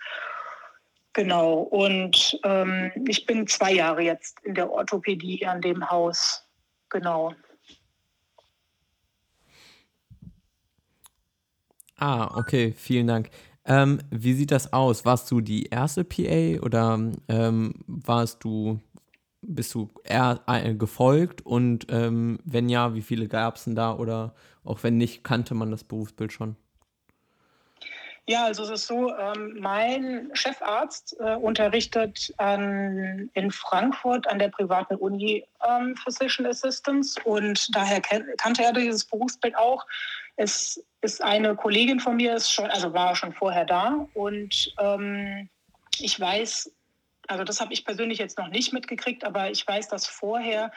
Genau, 1.13 1.63
und 1.63 2.39
ähm, 2.45 2.93
ich 3.09 3.27
bin 3.27 3.47
zwei 3.47 3.73
Jahre 3.73 4.03
jetzt 4.03 4.39
in 4.45 4.55
der 4.55 4.71
Orthopädie 4.71 5.45
an 5.45 5.61
dem 5.61 5.89
Haus. 5.91 6.47
Genau. 6.89 7.35
Ah, 11.97 12.39
okay, 12.39 12.73
vielen 12.77 13.09
Dank. 13.09 13.31
Ähm, 13.65 14.01
wie 14.11 14.35
sieht 14.35 14.53
das 14.53 14.73
aus? 14.73 15.05
Warst 15.05 15.31
du 15.31 15.41
die 15.41 15.65
erste 15.67 16.05
PA 16.05 16.65
oder 16.65 16.99
ähm, 17.29 17.75
warst 17.87 18.43
du, 18.45 18.81
bist 19.43 19.75
du 19.75 19.91
eher 20.05 20.41
äh, 20.47 20.75
gefolgt? 20.75 21.45
Und 21.45 21.87
ähm, 21.91 22.39
wenn 22.45 22.69
ja, 22.69 22.95
wie 22.95 23.03
viele 23.03 23.29
gab 23.29 23.57
es 23.57 23.65
denn 23.65 23.75
da? 23.75 23.95
Oder 23.97 24.35
auch 24.65 24.83
wenn 24.83 24.97
nicht, 24.97 25.25
kannte 25.25 25.55
man 25.55 25.71
das 25.71 25.85
Berufsbild 25.85 26.33
schon? 26.33 26.57
Ja, 28.31 28.45
also 28.45 28.63
es 28.63 28.71
ist 28.71 28.87
so, 28.87 29.13
ähm, 29.17 29.57
mein 29.59 30.31
Chefarzt 30.35 31.17
äh, 31.19 31.35
unterrichtet 31.35 32.33
an, 32.37 33.29
in 33.35 33.51
Frankfurt 33.51 34.29
an 34.29 34.39
der 34.39 34.51
privaten 34.51 34.95
Uni 34.95 35.45
ähm, 35.69 35.97
Physician 35.97 36.47
Assistance 36.47 37.21
und 37.25 37.75
daher 37.75 38.01
kannte 38.01 38.63
er 38.63 38.73
dieses 38.73 39.05
Berufsbild 39.05 39.57
auch. 39.57 39.85
Es 40.37 40.81
ist 41.01 41.21
eine 41.25 41.57
Kollegin 41.57 41.99
von 41.99 42.19
mir, 42.19 42.37
ist 42.37 42.53
schon, 42.53 42.67
also 42.67 42.93
war 42.93 43.17
schon 43.17 43.33
vorher 43.33 43.65
da 43.65 44.07
und 44.15 44.73
ähm, 44.79 45.51
ich 45.99 46.21
weiß, 46.21 46.73
also 47.27 47.43
das 47.43 47.61
habe 47.61 47.73
ich 47.73 47.85
persönlich 47.85 48.19
jetzt 48.21 48.39
noch 48.39 48.49
nicht 48.49 48.73
mitgekriegt, 48.73 49.25
aber 49.25 49.51
ich 49.51 49.67
weiß, 49.67 49.89
dass 49.89 50.07
vorher 50.07 50.71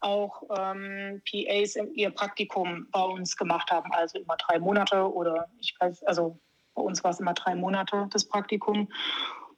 auch 0.00 0.44
ähm, 0.56 1.20
PAs 1.28 1.74
ihr 1.92 2.10
Praktikum 2.10 2.86
bei 2.92 3.02
uns 3.02 3.36
gemacht 3.36 3.68
haben, 3.72 3.90
also 3.94 4.20
immer 4.20 4.36
drei 4.36 4.60
Monate 4.60 5.12
oder 5.12 5.48
ich 5.58 5.74
weiß, 5.80 6.04
also 6.04 6.38
bei 6.80 6.86
uns 6.86 7.04
war 7.04 7.10
es 7.10 7.20
immer 7.20 7.34
drei 7.34 7.54
Monate 7.54 8.08
das 8.10 8.24
Praktikum 8.24 8.88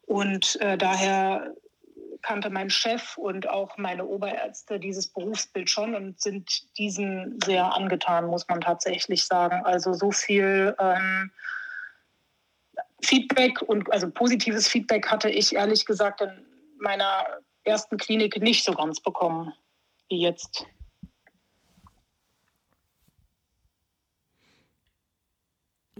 und 0.06 0.60
äh, 0.60 0.76
daher 0.76 1.54
kannte 2.20 2.50
mein 2.50 2.68
Chef 2.68 3.16
und 3.16 3.48
auch 3.48 3.76
meine 3.78 4.04
Oberärzte 4.04 4.80
dieses 4.80 5.06
Berufsbild 5.06 5.70
schon 5.70 5.94
und 5.94 6.20
sind 6.20 6.76
diesem 6.78 7.38
sehr 7.44 7.74
angetan, 7.74 8.26
muss 8.26 8.46
man 8.48 8.60
tatsächlich 8.60 9.24
sagen. 9.24 9.64
Also 9.64 9.92
so 9.92 10.10
viel 10.10 10.74
ähm, 10.78 11.30
Feedback 13.02 13.62
und 13.62 13.92
also 13.92 14.10
positives 14.10 14.68
Feedback 14.68 15.08
hatte 15.08 15.30
ich 15.30 15.54
ehrlich 15.54 15.84
gesagt 15.84 16.20
in 16.20 16.30
meiner 16.78 17.24
ersten 17.64 17.98
Klinik 17.98 18.40
nicht 18.40 18.64
so 18.64 18.72
ganz 18.72 19.00
bekommen 19.00 19.52
wie 20.08 20.20
jetzt. 20.20 20.66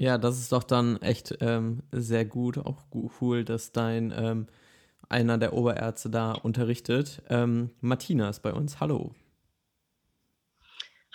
Ja, 0.03 0.19
das 0.19 0.37
ist 0.41 0.51
doch 0.51 0.65
dann 0.65 1.01
echt 1.01 1.33
ähm, 1.43 1.85
sehr 1.93 2.25
gut, 2.25 2.59
auch 2.59 2.83
cool, 3.21 3.45
dass 3.45 3.71
dein 3.71 4.11
ähm, 4.11 4.49
einer 5.09 5.39
der 5.39 5.53
Oberärzte 5.53 6.11
da 6.11 6.33
unterrichtet. 6.33 7.23
Ähm, 7.31 7.71
Martina 7.81 8.29
ist 8.29 8.41
bei 8.41 8.53
uns. 8.53 8.81
Hallo. 8.81 9.15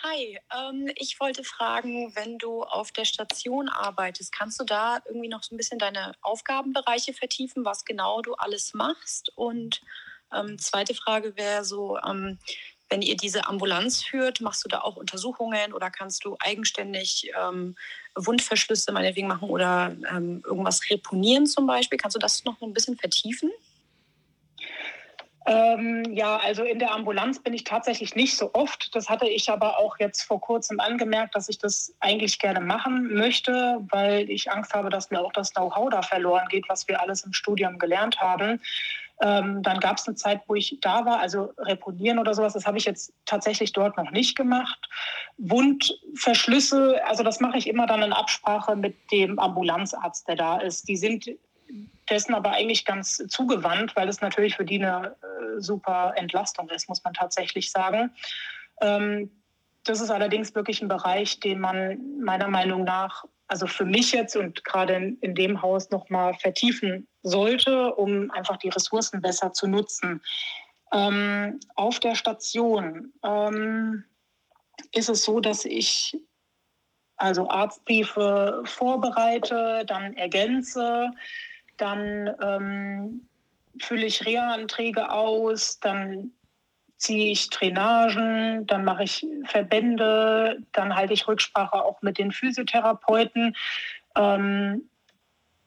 Hi, 0.02 0.40
ähm, 0.56 0.90
ich 0.94 1.20
wollte 1.20 1.44
fragen, 1.44 2.16
wenn 2.16 2.38
du 2.38 2.62
auf 2.62 2.90
der 2.90 3.04
Station 3.04 3.68
arbeitest, 3.68 4.32
kannst 4.32 4.58
du 4.58 4.64
da 4.64 5.02
irgendwie 5.04 5.28
noch 5.28 5.42
so 5.42 5.54
ein 5.54 5.58
bisschen 5.58 5.78
deine 5.78 6.12
Aufgabenbereiche 6.22 7.12
vertiefen, 7.12 7.66
was 7.66 7.84
genau 7.84 8.22
du 8.22 8.32
alles 8.36 8.72
machst? 8.72 9.30
Und 9.36 9.82
ähm, 10.32 10.58
zweite 10.58 10.94
Frage 10.94 11.36
wäre 11.36 11.62
so, 11.62 11.98
ähm, 11.98 12.38
wenn 12.90 13.02
ihr 13.02 13.16
diese 13.16 13.46
Ambulanz 13.46 14.02
führt, 14.02 14.40
machst 14.40 14.64
du 14.64 14.68
da 14.68 14.80
auch 14.80 14.96
Untersuchungen 14.96 15.72
oder 15.72 15.90
kannst 15.90 16.24
du 16.24 16.36
eigenständig 16.40 17.30
ähm, 17.40 17.76
Wundverschlüsse 18.14 18.92
meinetwegen 18.92 19.28
machen 19.28 19.48
oder 19.48 19.94
ähm, 20.10 20.42
irgendwas 20.46 20.80
reponieren 20.90 21.46
zum 21.46 21.66
Beispiel? 21.66 21.98
Kannst 21.98 22.16
du 22.16 22.20
das 22.20 22.44
noch 22.44 22.60
ein 22.62 22.72
bisschen 22.72 22.96
vertiefen? 22.96 23.50
Ähm, 25.48 26.04
ja, 26.12 26.36
also 26.36 26.62
in 26.62 26.78
der 26.78 26.92
Ambulanz 26.92 27.42
bin 27.42 27.54
ich 27.54 27.64
tatsächlich 27.64 28.14
nicht 28.14 28.36
so 28.36 28.50
oft. 28.52 28.94
Das 28.94 29.08
hatte 29.08 29.26
ich 29.26 29.48
aber 29.48 29.78
auch 29.78 29.98
jetzt 29.98 30.22
vor 30.22 30.42
kurzem 30.42 30.78
angemerkt, 30.78 31.34
dass 31.34 31.48
ich 31.48 31.56
das 31.56 31.94
eigentlich 32.00 32.38
gerne 32.38 32.60
machen 32.60 33.14
möchte, 33.14 33.78
weil 33.88 34.28
ich 34.28 34.50
Angst 34.50 34.74
habe, 34.74 34.90
dass 34.90 35.10
mir 35.10 35.20
auch 35.20 35.32
das 35.32 35.54
Know-how 35.54 35.88
da 35.88 36.02
verloren 36.02 36.46
geht, 36.50 36.68
was 36.68 36.86
wir 36.86 37.00
alles 37.00 37.24
im 37.24 37.32
Studium 37.32 37.78
gelernt 37.78 38.20
haben. 38.20 38.60
Ähm, 39.20 39.62
dann 39.62 39.80
gab 39.80 39.98
es 39.98 40.06
eine 40.06 40.16
Zeit, 40.16 40.42
wo 40.46 40.54
ich 40.54 40.78
da 40.80 41.04
war, 41.04 41.18
also 41.18 41.52
reponieren 41.58 42.18
oder 42.18 42.34
sowas, 42.34 42.52
das 42.52 42.66
habe 42.66 42.78
ich 42.78 42.84
jetzt 42.84 43.12
tatsächlich 43.26 43.72
dort 43.72 43.96
noch 43.96 44.10
nicht 44.12 44.36
gemacht. 44.36 44.78
Wundverschlüsse, 45.38 47.04
also 47.04 47.24
das 47.24 47.40
mache 47.40 47.58
ich 47.58 47.66
immer 47.66 47.86
dann 47.86 48.02
in 48.02 48.12
Absprache 48.12 48.76
mit 48.76 48.96
dem 49.10 49.38
Ambulanzarzt, 49.38 50.28
der 50.28 50.36
da 50.36 50.58
ist. 50.58 50.88
Die 50.88 50.96
sind 50.96 51.26
dessen 52.08 52.34
aber 52.34 52.52
eigentlich 52.52 52.84
ganz 52.84 53.22
zugewandt, 53.28 53.96
weil 53.96 54.08
es 54.08 54.20
natürlich 54.20 54.56
für 54.56 54.64
die 54.64 54.82
eine 54.82 55.16
äh, 55.22 55.60
super 55.60 56.12
Entlastung 56.16 56.68
ist, 56.70 56.88
muss 56.88 57.02
man 57.04 57.14
tatsächlich 57.14 57.70
sagen. 57.70 58.10
Ähm, 58.80 59.30
das 59.84 60.00
ist 60.00 60.10
allerdings 60.10 60.54
wirklich 60.54 60.82
ein 60.82 60.88
Bereich, 60.88 61.40
den 61.40 61.60
man 61.60 62.20
meiner 62.20 62.48
Meinung 62.48 62.84
nach, 62.84 63.24
also 63.48 63.66
für 63.66 63.84
mich 63.84 64.12
jetzt 64.12 64.36
und 64.36 64.62
gerade 64.64 64.94
in, 64.94 65.18
in 65.20 65.34
dem 65.34 65.60
Haus 65.60 65.90
nochmal 65.90 66.34
vertiefen 66.34 67.08
sollte, 67.22 67.94
um 67.94 68.30
einfach 68.30 68.58
die 68.58 68.68
Ressourcen 68.68 69.20
besser 69.20 69.52
zu 69.52 69.66
nutzen. 69.66 70.22
Ähm, 70.92 71.58
auf 71.74 71.98
der 71.98 72.14
Station 72.14 73.12
ähm, 73.24 74.04
ist 74.92 75.08
es 75.08 75.24
so, 75.24 75.40
dass 75.40 75.64
ich 75.64 76.16
also 77.16 77.48
Arztbriefe 77.48 78.62
vorbereite, 78.64 79.84
dann 79.86 80.14
ergänze, 80.14 81.10
dann 81.76 82.34
ähm, 82.40 83.28
fülle 83.80 84.06
ich 84.06 84.24
Reha-Anträge 84.24 85.10
aus, 85.10 85.80
dann 85.80 86.32
ziehe 86.98 87.32
ich 87.32 87.48
Drainagen, 87.50 88.66
dann 88.66 88.84
mache 88.84 89.04
ich 89.04 89.26
Verbände, 89.44 90.58
dann 90.72 90.94
halte 90.94 91.14
ich 91.14 91.26
Rücksprache 91.26 91.82
auch 91.82 92.02
mit 92.02 92.18
den 92.18 92.32
Physiotherapeuten. 92.32 93.56
Ähm, 94.16 94.88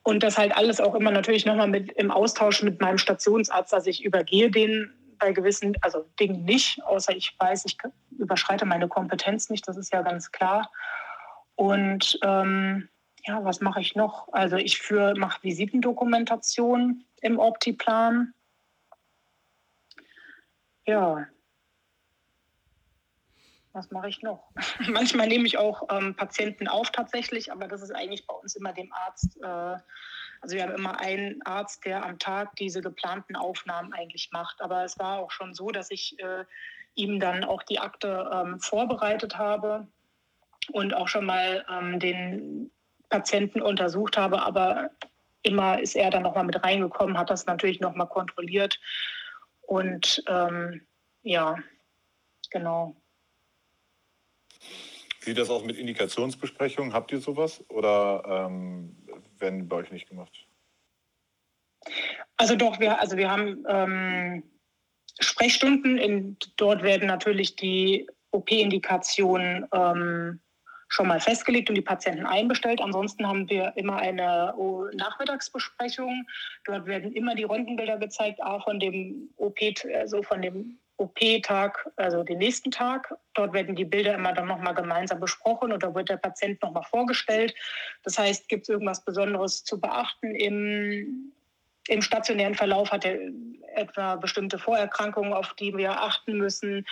und 0.04 0.24
das 0.24 0.38
halt 0.38 0.56
alles 0.56 0.80
auch 0.80 0.96
immer 0.96 1.12
natürlich 1.12 1.46
nochmal 1.46 1.68
mit 1.68 1.92
im 1.94 2.12
Austausch 2.12 2.64
mit 2.64 2.82
meinem 2.82 2.98
Stationsarzt. 2.98 3.74
Also 3.74 3.90
ich 3.90 4.04
übergehe 4.04 4.52
den 4.52 4.92
bei 5.20 5.32
gewissen 5.32 5.78
also 5.82 6.06
Dingen 6.20 6.44
nicht, 6.44 6.84
außer 6.84 7.16
ich 7.16 7.36
weiß, 7.38 7.66
ich 7.66 7.78
überschreite 8.18 8.66
meine 8.66 8.88
Kompetenz 8.88 9.50
nicht, 9.50 9.68
das 9.68 9.78
ist 9.78 9.94
ja 9.94 10.02
ganz 10.02 10.32
klar. 10.32 10.72
Und 11.56 12.20
ähm, 12.24 12.90
ja, 13.26 13.44
was 13.44 13.62
mache 13.62 13.82
ich 13.82 13.96
noch? 13.96 14.28
Also 14.32 14.58
ich 14.58 14.82
mache 15.16 15.44
Visitendokumentation 15.44 17.06
im 17.22 17.38
Optiplan. 17.38 18.34
Ja. 20.86 21.28
Was 23.74 23.90
mache 23.92 24.10
ich 24.10 24.22
noch? 24.22 24.52
Manchmal 24.90 25.28
nehme 25.28 25.46
ich 25.46 25.58
auch 25.58 25.88
ähm, 25.90 26.16
Patienten 26.16 26.68
auf 26.68 26.92
tatsächlich, 26.92 27.52
aber 27.52 27.68
das 27.68 27.82
ist 27.82 27.92
eigentlich 27.92 28.28
bei 28.28 28.34
uns 28.34 28.56
immer 28.56 28.74
dem 28.74 28.92
Arzt. 28.92 29.38
Äh, 29.42 29.78
also 30.42 30.56
wir 30.56 30.64
haben 30.64 30.76
immer 30.76 31.00
einen 31.00 31.42
Arzt, 31.46 31.86
der 31.86 32.04
am 32.04 32.20
Tag 32.20 32.56
diese 32.58 32.82
geplanten 32.82 33.36
Aufnahmen 33.36 33.94
eigentlich 33.94 34.30
macht. 34.32 34.62
Aber 34.62 34.84
es 34.84 35.00
war 35.00 35.20
auch 35.20 35.32
schon 35.32 35.54
so, 35.54 35.70
dass 35.70 35.92
ich 35.92 36.20
äh, 36.20 36.44
ihm 36.96 37.20
dann 37.20 37.44
auch 37.44 37.64
die 37.64 37.80
Akte 37.80 38.30
ähm, 38.34 38.60
vorbereitet 38.60 39.38
habe 39.38 39.88
und 40.72 40.94
auch 40.94 41.08
schon 41.08 41.26
mal 41.26 41.66
ähm, 41.70 42.00
den 42.00 42.72
Patienten 43.10 43.62
untersucht 43.62 44.18
habe, 44.18 44.42
aber 44.42 44.90
immer 45.44 45.80
ist 45.80 45.96
er 45.96 46.10
dann 46.12 46.24
nochmal 46.24 46.46
mit 46.46 46.64
reingekommen, 46.64 47.18
hat 47.18 47.30
das 47.30 47.46
natürlich 47.46 47.80
nochmal 47.80 48.08
kontrolliert. 48.08 48.80
Und 49.72 50.22
ähm, 50.28 50.86
ja, 51.22 51.56
genau. 52.50 52.94
Wie 55.22 55.25
sieht 55.28 55.38
das 55.38 55.50
aus 55.50 55.63
mit 55.63 55.78
Indikationsbesprechungen? 55.78 56.92
Habt 56.92 57.13
ihr 57.13 57.22
sowas 57.22 57.63
oder 57.70 58.50
ähm, 58.50 58.98
werden 59.38 59.70
bei 59.70 59.78
euch 59.78 59.92
nicht 59.94 60.10
gemacht? 60.10 60.46
Also 62.36 62.58
doch, 62.58 62.82
wir, 62.82 63.00
also 63.00 63.16
wir 63.16 63.32
haben 63.32 63.63
ähm, 63.70 64.44
Sprechstunden. 65.22 65.98
In, 65.98 66.36
dort 66.58 66.84
werden 66.84 67.08
natürlich 67.08 67.56
die 67.56 68.10
OP-Indikationen 68.32 69.70
ähm, 69.72 70.42
schon 70.92 71.08
mal 71.08 71.22
festgelegt 71.22 71.70
und 71.70 71.76
die 71.76 71.82
Patienten 71.82 72.26
einbestellt. 72.26 72.82
Ansonsten 72.82 73.26
haben 73.26 73.50
wir 73.50 73.72
immer 73.78 73.96
eine 73.98 74.54
Nachmittagsbesprechung. 74.94 76.28
Dort 76.66 76.86
werden 76.86 77.14
immer 77.14 77.34
die 77.34 77.46
Röntgenbilder 77.46 77.98
gezeigt, 77.98 78.44
auch 78.44 78.66
von 78.66 78.78
dem 78.78 79.30
OP, 79.38 79.58
also 79.96 80.22
von 80.22 80.42
dem 80.42 80.78
OP-Tag, 80.98 81.90
also 81.96 82.24
den 82.24 82.40
nächsten 82.40 82.72
Tag. 82.72 83.16
Dort 83.36 83.54
werden 83.54 83.74
die 83.74 83.86
Bilder 83.86 84.16
immer 84.16 84.34
dann 84.34 84.50
nochmal 84.50 84.76
gemeinsam 84.76 85.22
besprochen 85.22 85.72
oder 85.72 85.96
wird 85.96 86.10
der 86.10 86.18
Patient 86.18 86.62
nochmal 86.62 86.84
vorgestellt. 86.84 87.56
Das 88.04 88.20
heißt, 88.20 88.50
gibt 88.50 88.64
es 88.64 88.70
irgendwas 88.70 89.04
Besonderes 89.06 89.64
zu 89.64 89.80
beachten 89.80 90.36
im, 90.36 91.32
im 91.88 92.02
stationären 92.02 92.56
Verlauf? 92.56 92.92
Hat 92.92 93.06
er 93.06 93.18
etwa 93.76 94.18
bestimmte 94.18 94.60
Vorerkrankungen, 94.60 95.32
auf 95.32 95.54
die 95.54 95.76
wir 95.76 96.02
achten 96.02 96.38
müssen? 96.38 96.86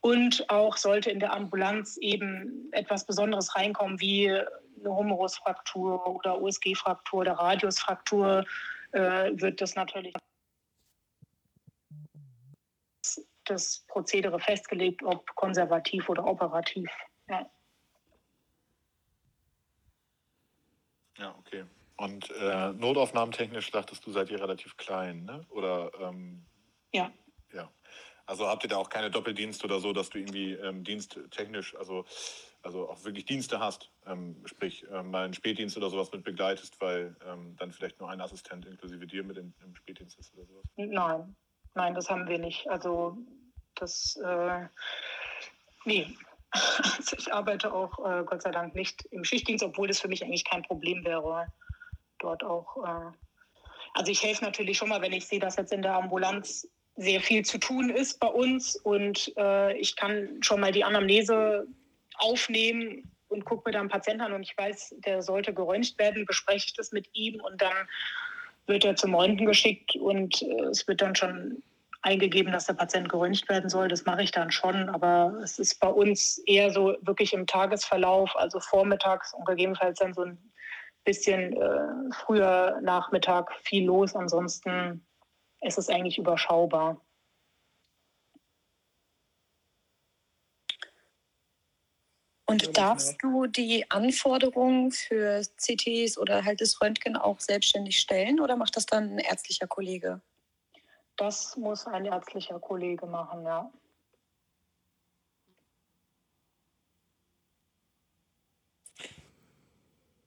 Und 0.00 0.48
auch 0.48 0.76
sollte 0.76 1.10
in 1.10 1.20
der 1.20 1.32
Ambulanz 1.32 1.98
eben 1.98 2.70
etwas 2.72 3.06
Besonderes 3.06 3.54
reinkommen, 3.54 4.00
wie 4.00 4.30
eine 4.30 4.96
Humerusfraktur 4.96 6.06
oder 6.06 6.40
USG-Fraktur 6.40 7.20
oder 7.20 7.32
Radiusfraktur, 7.32 8.44
äh, 8.92 9.30
wird 9.34 9.60
das 9.60 9.74
natürlich 9.74 10.14
das 13.44 13.84
Prozedere 13.88 14.38
festgelegt, 14.38 15.02
ob 15.02 15.34
konservativ 15.34 16.08
oder 16.08 16.24
operativ. 16.24 16.88
Ja, 17.28 17.50
ja 21.18 21.34
okay. 21.38 21.64
Und 21.96 22.30
äh, 22.30 22.72
notaufnahmetechnisch 22.72 23.70
dachtest 23.72 24.06
du, 24.06 24.12
seid 24.12 24.30
ihr 24.30 24.40
relativ 24.40 24.76
klein, 24.76 25.24
ne? 25.24 25.44
Oder 25.50 25.90
ähm, 26.00 26.46
ja. 26.92 27.12
Ja. 27.52 27.68
Also 28.30 28.46
habt 28.46 28.62
ihr 28.62 28.68
da 28.68 28.76
auch 28.76 28.90
keine 28.90 29.10
Doppeldienste 29.10 29.64
oder 29.64 29.80
so, 29.80 29.92
dass 29.92 30.08
du 30.08 30.18
irgendwie 30.18 30.52
ähm, 30.52 30.84
diensttechnisch, 30.84 31.74
also, 31.74 32.04
also 32.62 32.88
auch 32.88 33.02
wirklich 33.04 33.24
Dienste 33.24 33.58
hast, 33.58 33.90
ähm, 34.06 34.40
sprich 34.44 34.86
ähm, 34.92 35.10
mal 35.10 35.24
einen 35.24 35.34
Spätdienst 35.34 35.76
oder 35.76 35.90
sowas 35.90 36.12
mit 36.12 36.22
begleitest, 36.22 36.80
weil 36.80 37.16
ähm, 37.26 37.56
dann 37.56 37.72
vielleicht 37.72 37.98
nur 37.98 38.08
ein 38.08 38.20
Assistent 38.20 38.66
inklusive 38.66 39.04
dir 39.04 39.24
mit 39.24 39.36
in, 39.36 39.52
im 39.64 39.74
Spätdienst 39.74 40.16
ist 40.16 40.32
oder 40.34 40.46
sowas? 40.46 40.62
Nein, 40.76 41.34
nein, 41.74 41.94
das 41.96 42.08
haben 42.08 42.28
wir 42.28 42.38
nicht. 42.38 42.68
Also 42.68 43.18
das, 43.74 44.14
äh, 44.24 44.68
nee. 45.84 46.06
Also 46.52 47.16
ich 47.18 47.34
arbeite 47.34 47.74
auch 47.74 47.98
äh, 47.98 48.22
Gott 48.22 48.42
sei 48.42 48.52
Dank 48.52 48.76
nicht 48.76 49.06
im 49.06 49.24
Schichtdienst, 49.24 49.64
obwohl 49.64 49.88
das 49.88 49.98
für 49.98 50.08
mich 50.08 50.22
eigentlich 50.22 50.44
kein 50.44 50.62
Problem 50.62 51.04
wäre, 51.04 51.52
dort 52.20 52.44
auch. 52.44 52.76
Äh, 52.76 53.10
also 53.94 54.12
ich 54.12 54.22
helfe 54.22 54.44
natürlich 54.44 54.78
schon 54.78 54.88
mal, 54.88 55.02
wenn 55.02 55.12
ich 55.12 55.26
sehe, 55.26 55.40
dass 55.40 55.56
jetzt 55.56 55.72
in 55.72 55.82
der 55.82 55.94
Ambulanz 55.94 56.68
sehr 56.96 57.20
viel 57.20 57.44
zu 57.44 57.58
tun 57.58 57.90
ist 57.90 58.20
bei 58.20 58.26
uns 58.26 58.76
und 58.76 59.32
äh, 59.36 59.76
ich 59.78 59.96
kann 59.96 60.38
schon 60.42 60.60
mal 60.60 60.72
die 60.72 60.84
Anamnese 60.84 61.66
aufnehmen 62.16 63.10
und 63.28 63.44
gucke 63.44 63.68
mir 63.68 63.72
dann 63.72 63.82
einen 63.82 63.90
Patienten 63.90 64.22
an 64.22 64.32
und 64.32 64.42
ich 64.42 64.56
weiß, 64.56 64.96
der 64.98 65.22
sollte 65.22 65.54
geröntgt 65.54 65.98
werden, 65.98 66.26
bespreche 66.26 66.66
ich 66.66 66.74
das 66.74 66.92
mit 66.92 67.08
ihm 67.14 67.40
und 67.40 67.60
dann 67.62 67.88
wird 68.66 68.84
er 68.84 68.96
zum 68.96 69.14
Röntgen 69.14 69.46
geschickt 69.46 69.96
und 69.96 70.42
äh, 70.42 70.62
es 70.64 70.86
wird 70.86 71.00
dann 71.00 71.14
schon 71.14 71.62
eingegeben, 72.02 72.52
dass 72.52 72.66
der 72.66 72.74
Patient 72.74 73.08
geröntgt 73.08 73.48
werden 73.48 73.68
soll. 73.68 73.88
Das 73.88 74.04
mache 74.04 74.22
ich 74.22 74.30
dann 74.30 74.50
schon, 74.50 74.88
aber 74.88 75.38
es 75.42 75.58
ist 75.58 75.80
bei 75.80 75.88
uns 75.88 76.38
eher 76.46 76.70
so 76.70 76.96
wirklich 77.02 77.32
im 77.32 77.46
Tagesverlauf, 77.46 78.34
also 78.36 78.58
vormittags 78.60 79.34
und 79.34 79.44
gegebenenfalls 79.46 79.98
dann 79.98 80.14
so 80.14 80.22
ein 80.22 80.38
bisschen 81.04 81.54
äh, 81.60 82.14
früher 82.24 82.78
Nachmittag 82.82 83.52
viel 83.62 83.84
los. 83.84 84.14
Ansonsten 84.14 85.04
ist 85.60 85.78
es 85.78 85.88
eigentlich 85.88 86.18
überschaubar. 86.18 87.00
Und 92.46 92.76
darfst 92.76 93.22
du 93.22 93.46
die 93.46 93.88
Anforderungen 93.92 94.90
für 94.90 95.40
CTs 95.56 96.18
oder 96.18 96.44
halt 96.44 96.60
das 96.60 96.80
Röntgen 96.80 97.16
auch 97.16 97.38
selbstständig 97.38 97.96
stellen 97.96 98.40
oder 98.40 98.56
macht 98.56 98.76
das 98.76 98.86
dann 98.86 99.12
ein 99.12 99.18
ärztlicher 99.18 99.68
Kollege? 99.68 100.20
Das 101.16 101.56
muss 101.56 101.86
ein 101.86 102.06
ärztlicher 102.06 102.58
Kollege 102.58 103.06
machen, 103.06 103.44
ja. 103.44 103.70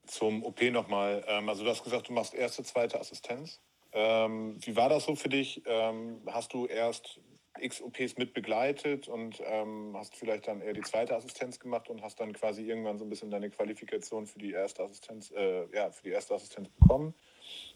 Zum 0.06 0.44
OP 0.44 0.62
nochmal. 0.72 1.26
Ähm, 1.28 1.50
also 1.50 1.66
du 1.66 1.70
hast 1.72 1.84
gesagt, 1.84 2.08
du 2.08 2.14
machst 2.14 2.34
erste, 2.34 2.64
zweite 2.64 3.00
Assistenz. 3.00 3.60
Ähm, 3.94 4.58
wie 4.62 4.76
war 4.76 4.90
das 4.90 5.06
so 5.06 5.16
für 5.16 5.30
dich? 5.30 5.62
Ähm, 5.66 6.22
hast 6.28 6.54
du 6.54 6.66
erst 6.66 7.20
X 7.60 7.82
OPs 7.82 8.18
mit 8.18 8.34
begleitet 8.34 9.08
und 9.08 9.40
hast 9.94 10.16
vielleicht 10.16 10.48
dann 10.48 10.62
eher 10.62 10.74
die 10.74 10.82
zweite 10.82 11.16
Assistenz 11.16 11.60
gemacht 11.60 11.88
und 11.88 12.02
hast 12.02 12.20
dann 12.20 12.34
quasi 12.34 12.64
irgendwann 12.64 12.98
so 12.98 13.06
ein 13.06 13.10
bisschen 13.10 13.30
deine 13.30 13.52
Qualifikation 13.52 14.26
für 14.26 14.40
die 14.40 14.52
erste 14.52 14.84
Assistenz, 14.84 15.30
äh, 15.32 15.68
ja, 15.72 15.92
für 15.92 16.02
die 16.02 16.10
erste 16.10 16.34
Assistenz 16.34 16.70
bekommen? 16.70 17.14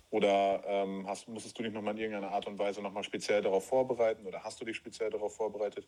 Oder 0.10 0.64
ähm, 0.66 1.06
hast, 1.08 1.28
musstest 1.28 1.60
du 1.60 1.64
dich 1.64 1.74
nochmal 1.74 1.94
in 1.94 2.00
irgendeiner 2.00 2.32
Art 2.32 2.48
und 2.48 2.58
Weise 2.58 2.82
nochmal 2.82 3.04
speziell 3.04 3.42
darauf 3.42 3.68
vorbereiten 3.68 4.26
oder 4.26 4.44
hast 4.44 4.60
du 4.60 4.66
dich 4.66 4.78
speziell 4.78 5.10
darauf 5.10 5.36
vorbereitet? 5.36 5.88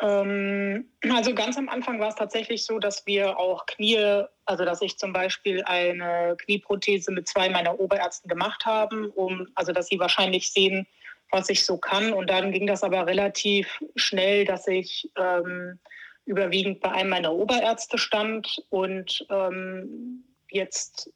Ähm, 0.00 0.86
also 1.10 1.34
ganz 1.34 1.56
am 1.56 1.68
Anfang 1.68 2.00
war 2.00 2.08
es 2.08 2.14
tatsächlich 2.14 2.64
so, 2.64 2.78
dass 2.78 3.06
wir 3.06 3.38
auch 3.38 3.66
Knie, 3.66 4.24
also 4.44 4.64
dass 4.64 4.82
ich 4.82 4.98
zum 4.98 5.12
Beispiel 5.12 5.62
eine 5.64 6.36
Knieprothese 6.38 7.12
mit 7.12 7.28
zwei 7.28 7.48
meiner 7.48 7.78
Oberärzten 7.78 8.28
gemacht 8.28 8.66
haben, 8.66 9.10
um, 9.10 9.48
also 9.54 9.72
dass 9.72 9.88
sie 9.88 9.98
wahrscheinlich 9.98 10.52
sehen, 10.52 10.86
was 11.30 11.48
ich 11.48 11.64
so 11.64 11.78
kann. 11.78 12.12
Und 12.12 12.30
dann 12.30 12.52
ging 12.52 12.66
das 12.66 12.82
aber 12.82 13.06
relativ 13.06 13.80
schnell, 13.96 14.44
dass 14.44 14.66
ich 14.68 15.10
ähm, 15.16 15.78
überwiegend 16.26 16.80
bei 16.80 16.92
einem 16.92 17.10
meiner 17.10 17.32
Oberärzte 17.32 17.98
stand 17.98 18.62
und 18.70 19.26
ähm, 19.30 20.24
jetzt 20.50 21.10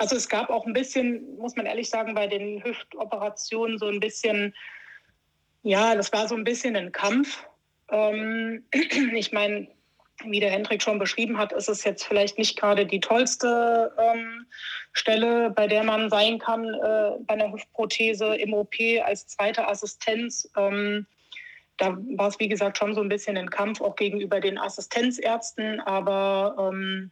also 0.00 0.16
es 0.16 0.30
gab 0.30 0.48
auch 0.48 0.64
ein 0.64 0.72
bisschen, 0.72 1.36
muss 1.36 1.56
man 1.56 1.66
ehrlich 1.66 1.90
sagen, 1.90 2.14
bei 2.14 2.26
den 2.26 2.64
Hüftoperationen 2.64 3.76
so 3.76 3.86
ein 3.86 4.00
bisschen, 4.00 4.54
ja, 5.62 5.94
das 5.94 6.10
war 6.10 6.26
so 6.26 6.34
ein 6.34 6.44
bisschen 6.44 6.74
ein 6.74 6.90
Kampf. 6.90 7.44
Ähm, 7.90 8.64
ich 9.14 9.32
meine, 9.32 9.68
wie 10.24 10.40
der 10.40 10.50
Hendrik 10.50 10.82
schon 10.82 10.98
beschrieben 10.98 11.38
hat, 11.38 11.52
ist 11.52 11.68
es 11.68 11.84
jetzt 11.84 12.04
vielleicht 12.04 12.38
nicht 12.38 12.58
gerade 12.58 12.86
die 12.86 13.00
tollste 13.00 13.92
ähm, 13.98 14.46
Stelle, 14.92 15.50
bei 15.50 15.66
der 15.66 15.82
man 15.82 16.10
sein 16.10 16.38
kann 16.38 16.64
äh, 16.64 17.12
bei 17.20 17.34
einer 17.34 17.52
Hüftprothese 17.52 18.34
im 18.36 18.52
OP 18.52 18.74
als 19.04 19.28
zweite 19.28 19.66
Assistenz. 19.66 20.50
Ähm, 20.56 21.06
da 21.78 21.96
war 22.16 22.28
es, 22.28 22.38
wie 22.38 22.48
gesagt, 22.48 22.76
schon 22.76 22.94
so 22.94 23.00
ein 23.00 23.08
bisschen 23.08 23.38
ein 23.38 23.48
Kampf 23.48 23.80
auch 23.80 23.96
gegenüber 23.96 24.40
den 24.40 24.58
Assistenzärzten. 24.58 25.80
Aber 25.80 26.70
ähm, 26.70 27.10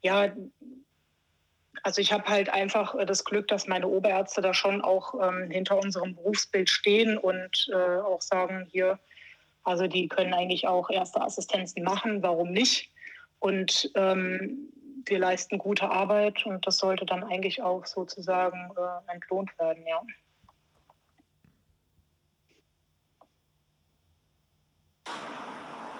ja, 0.00 0.32
also 1.82 2.00
ich 2.00 2.12
habe 2.12 2.24
halt 2.24 2.48
einfach 2.48 2.94
äh, 2.94 3.04
das 3.04 3.24
Glück, 3.24 3.48
dass 3.48 3.66
meine 3.66 3.88
Oberärzte 3.88 4.40
da 4.40 4.54
schon 4.54 4.80
auch 4.80 5.14
ähm, 5.22 5.50
hinter 5.50 5.78
unserem 5.78 6.14
Berufsbild 6.14 6.70
stehen 6.70 7.18
und 7.18 7.68
äh, 7.72 7.98
auch 7.98 8.22
sagen, 8.22 8.66
hier, 8.70 8.98
also 9.70 9.86
die 9.86 10.08
können 10.08 10.34
eigentlich 10.34 10.66
auch 10.66 10.90
erste 10.90 11.20
Assistenzen 11.20 11.84
machen, 11.84 12.22
warum 12.22 12.50
nicht? 12.50 12.90
Und 13.38 13.90
ähm, 13.94 14.68
wir 15.06 15.18
leisten 15.20 15.58
gute 15.58 15.88
Arbeit 15.88 16.44
und 16.44 16.66
das 16.66 16.78
sollte 16.78 17.06
dann 17.06 17.22
eigentlich 17.22 17.62
auch 17.62 17.86
sozusagen 17.86 18.72
äh, 18.76 19.12
entlohnt 19.12 19.56
werden, 19.58 19.84
ja. 19.86 20.02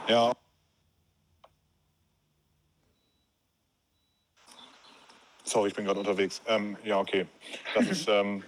Ja, 0.08 0.32
Sorry, 5.50 5.70
ich 5.70 5.74
bin 5.74 5.84
gerade 5.84 5.98
unterwegs. 5.98 6.40
Ähm, 6.46 6.76
ja, 6.84 7.00
okay. 7.00 7.26
Das 7.74 7.84
ist 7.88 8.08
ähm, 8.08 8.44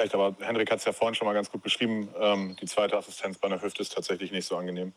vielleicht, 0.00 0.14
aber 0.14 0.34
Hendrik 0.40 0.70
hat 0.70 0.78
es 0.78 0.84
ja 0.86 0.92
vorhin 0.92 1.14
schon 1.14 1.26
mal 1.26 1.34
ganz 1.34 1.50
gut 1.50 1.62
beschrieben. 1.62 2.08
Ähm, 2.18 2.56
die 2.56 2.66
zweite 2.66 2.96
Assistenz 2.96 3.38
bei 3.38 3.48
einer 3.48 3.60
Hüfte 3.60 3.82
ist 3.82 3.92
tatsächlich 3.92 4.32
nicht 4.32 4.46
so 4.46 4.56
angenehm. 4.56 4.94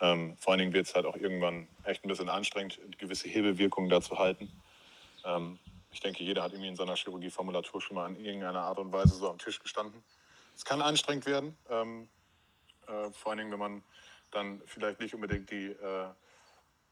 Ähm, 0.00 0.36
vor 0.38 0.52
allen 0.52 0.60
Dingen 0.60 0.72
wird 0.72 0.86
es 0.86 0.94
halt 0.94 1.04
auch 1.04 1.16
irgendwann 1.16 1.68
echt 1.84 2.04
ein 2.04 2.08
bisschen 2.08 2.30
anstrengend, 2.30 2.78
gewisse 2.98 3.28
Hebelwirkungen 3.28 3.90
da 3.90 4.00
zu 4.00 4.18
halten. 4.18 4.50
Ähm, 5.26 5.58
ich 5.92 6.00
denke, 6.00 6.24
jeder 6.24 6.42
hat 6.42 6.52
irgendwie 6.52 6.68
in 6.68 6.76
seiner 6.76 6.96
Chirurgieformulatur 6.96 7.82
schon 7.82 7.96
mal 7.96 8.08
in 8.08 8.24
irgendeiner 8.24 8.62
Art 8.62 8.78
und 8.78 8.92
Weise 8.92 9.14
so 9.14 9.28
am 9.28 9.36
Tisch 9.36 9.60
gestanden. 9.60 10.02
Es 10.56 10.64
kann 10.64 10.80
anstrengend 10.80 11.26
werden, 11.26 11.56
ähm, 11.68 12.08
äh, 12.86 13.10
vor 13.12 13.32
allen 13.32 13.38
Dingen, 13.38 13.52
wenn 13.52 13.58
man 13.58 13.82
dann 14.30 14.62
vielleicht 14.64 15.00
nicht 15.00 15.14
unbedingt 15.14 15.50
die 15.50 15.66
äh, 15.66 16.06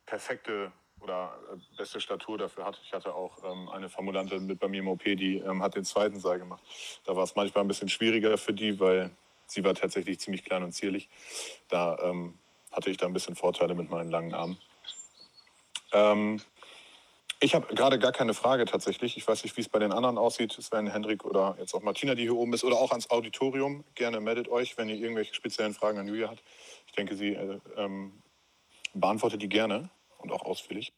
perfekte 0.04 0.70
oder 1.00 1.38
äh, 1.52 1.76
beste 1.76 2.00
Statur 2.00 2.38
dafür 2.38 2.64
hat. 2.64 2.80
Ich 2.84 2.92
hatte 2.92 3.14
auch 3.14 3.38
ähm, 3.44 3.68
eine 3.68 3.88
Formulantin 3.88 4.46
mit 4.46 4.58
bei 4.58 4.68
mir 4.68 4.80
im 4.80 4.88
OP, 4.88 5.04
die 5.04 5.38
ähm, 5.38 5.62
hat 5.62 5.74
den 5.74 5.84
zweiten 5.84 6.20
Saal 6.20 6.38
gemacht. 6.38 6.62
Da 7.04 7.16
war 7.16 7.24
es 7.24 7.36
manchmal 7.36 7.64
ein 7.64 7.68
bisschen 7.68 7.88
schwieriger 7.88 8.36
für 8.38 8.52
die, 8.52 8.78
weil 8.80 9.10
sie 9.46 9.64
war 9.64 9.74
tatsächlich 9.74 10.20
ziemlich 10.20 10.44
klein 10.44 10.62
und 10.62 10.72
zierlich. 10.72 11.08
Da 11.68 11.98
ähm, 12.02 12.38
hatte 12.72 12.90
ich 12.90 12.96
da 12.96 13.06
ein 13.06 13.12
bisschen 13.12 13.36
Vorteile 13.36 13.74
mit 13.74 13.90
meinen 13.90 14.10
langen 14.10 14.34
Armen. 14.34 14.58
Ähm, 15.92 16.40
ich 17.40 17.54
habe 17.54 17.72
gerade 17.72 18.00
gar 18.00 18.10
keine 18.10 18.34
Frage 18.34 18.64
tatsächlich. 18.64 19.16
Ich 19.16 19.26
weiß 19.26 19.44
nicht, 19.44 19.56
wie 19.56 19.60
es 19.60 19.68
bei 19.68 19.78
den 19.78 19.92
anderen 19.92 20.18
aussieht. 20.18 20.52
Sven, 20.52 20.88
Hendrik 20.88 21.24
oder 21.24 21.56
jetzt 21.60 21.72
auch 21.72 21.82
Martina, 21.82 22.16
die 22.16 22.22
hier 22.22 22.34
oben 22.34 22.52
ist, 22.52 22.64
oder 22.64 22.76
auch 22.76 22.90
ans 22.90 23.10
Auditorium. 23.10 23.84
Gerne 23.94 24.20
meldet 24.20 24.48
euch, 24.48 24.76
wenn 24.76 24.88
ihr 24.88 24.96
irgendwelche 24.96 25.34
speziellen 25.34 25.72
Fragen 25.72 25.98
an 25.98 26.08
Julia 26.08 26.30
habt. 26.30 26.42
Ich 26.86 26.92
denke, 26.94 27.14
sie 27.14 27.34
äh, 27.34 27.60
ähm, 27.76 28.22
beantwortet 28.92 29.40
die 29.40 29.48
gerne 29.48 29.88
und 30.18 30.30
auch 30.32 30.42
ausführlich. 30.42 30.92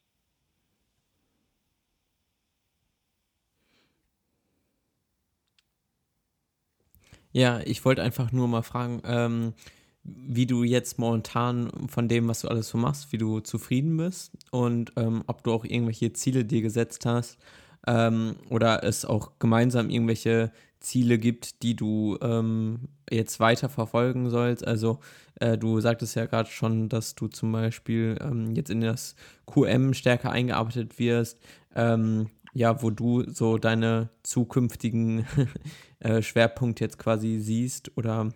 Ja, 7.32 7.60
ich 7.60 7.84
wollte 7.84 8.02
einfach 8.02 8.32
nur 8.32 8.48
mal 8.48 8.62
fragen, 8.62 9.02
ähm, 9.04 9.54
wie 10.02 10.46
du 10.46 10.64
jetzt 10.64 10.98
momentan 10.98 11.70
von 11.88 12.08
dem, 12.08 12.26
was 12.28 12.40
du 12.40 12.48
alles 12.48 12.68
so 12.68 12.78
machst, 12.78 13.12
wie 13.12 13.18
du 13.18 13.40
zufrieden 13.40 13.96
bist 13.96 14.32
und 14.50 14.92
ähm, 14.96 15.22
ob 15.26 15.44
du 15.44 15.52
auch 15.52 15.64
irgendwelche 15.64 16.12
Ziele 16.12 16.44
dir 16.44 16.62
gesetzt 16.62 17.06
hast 17.06 17.38
ähm, 17.86 18.36
oder 18.48 18.84
es 18.84 19.04
auch 19.04 19.38
gemeinsam 19.38 19.90
irgendwelche 19.90 20.52
Ziele 20.80 21.18
gibt, 21.18 21.62
die 21.62 21.76
du 21.76 22.18
ähm, 22.22 22.88
jetzt 23.10 23.38
weiter 23.38 23.68
verfolgen 23.68 24.30
sollst. 24.30 24.66
Also 24.66 25.00
äh, 25.38 25.58
du 25.58 25.80
sagtest 25.80 26.16
ja 26.16 26.26
gerade 26.26 26.48
schon, 26.48 26.88
dass 26.88 27.14
du 27.14 27.28
zum 27.28 27.52
Beispiel 27.52 28.16
ähm, 28.20 28.54
jetzt 28.54 28.70
in 28.70 28.80
das 28.80 29.14
QM 29.46 29.94
stärker 29.94 30.30
eingearbeitet 30.30 30.98
wirst, 30.98 31.38
ähm, 31.74 32.30
ja, 32.52 32.82
wo 32.82 32.90
du 32.90 33.30
so 33.30 33.58
deine 33.58 34.10
zukünftigen 34.22 35.26
äh, 36.00 36.22
Schwerpunkte 36.22 36.84
jetzt 36.84 36.98
quasi 36.98 37.38
siehst 37.38 37.96
oder 37.96 38.30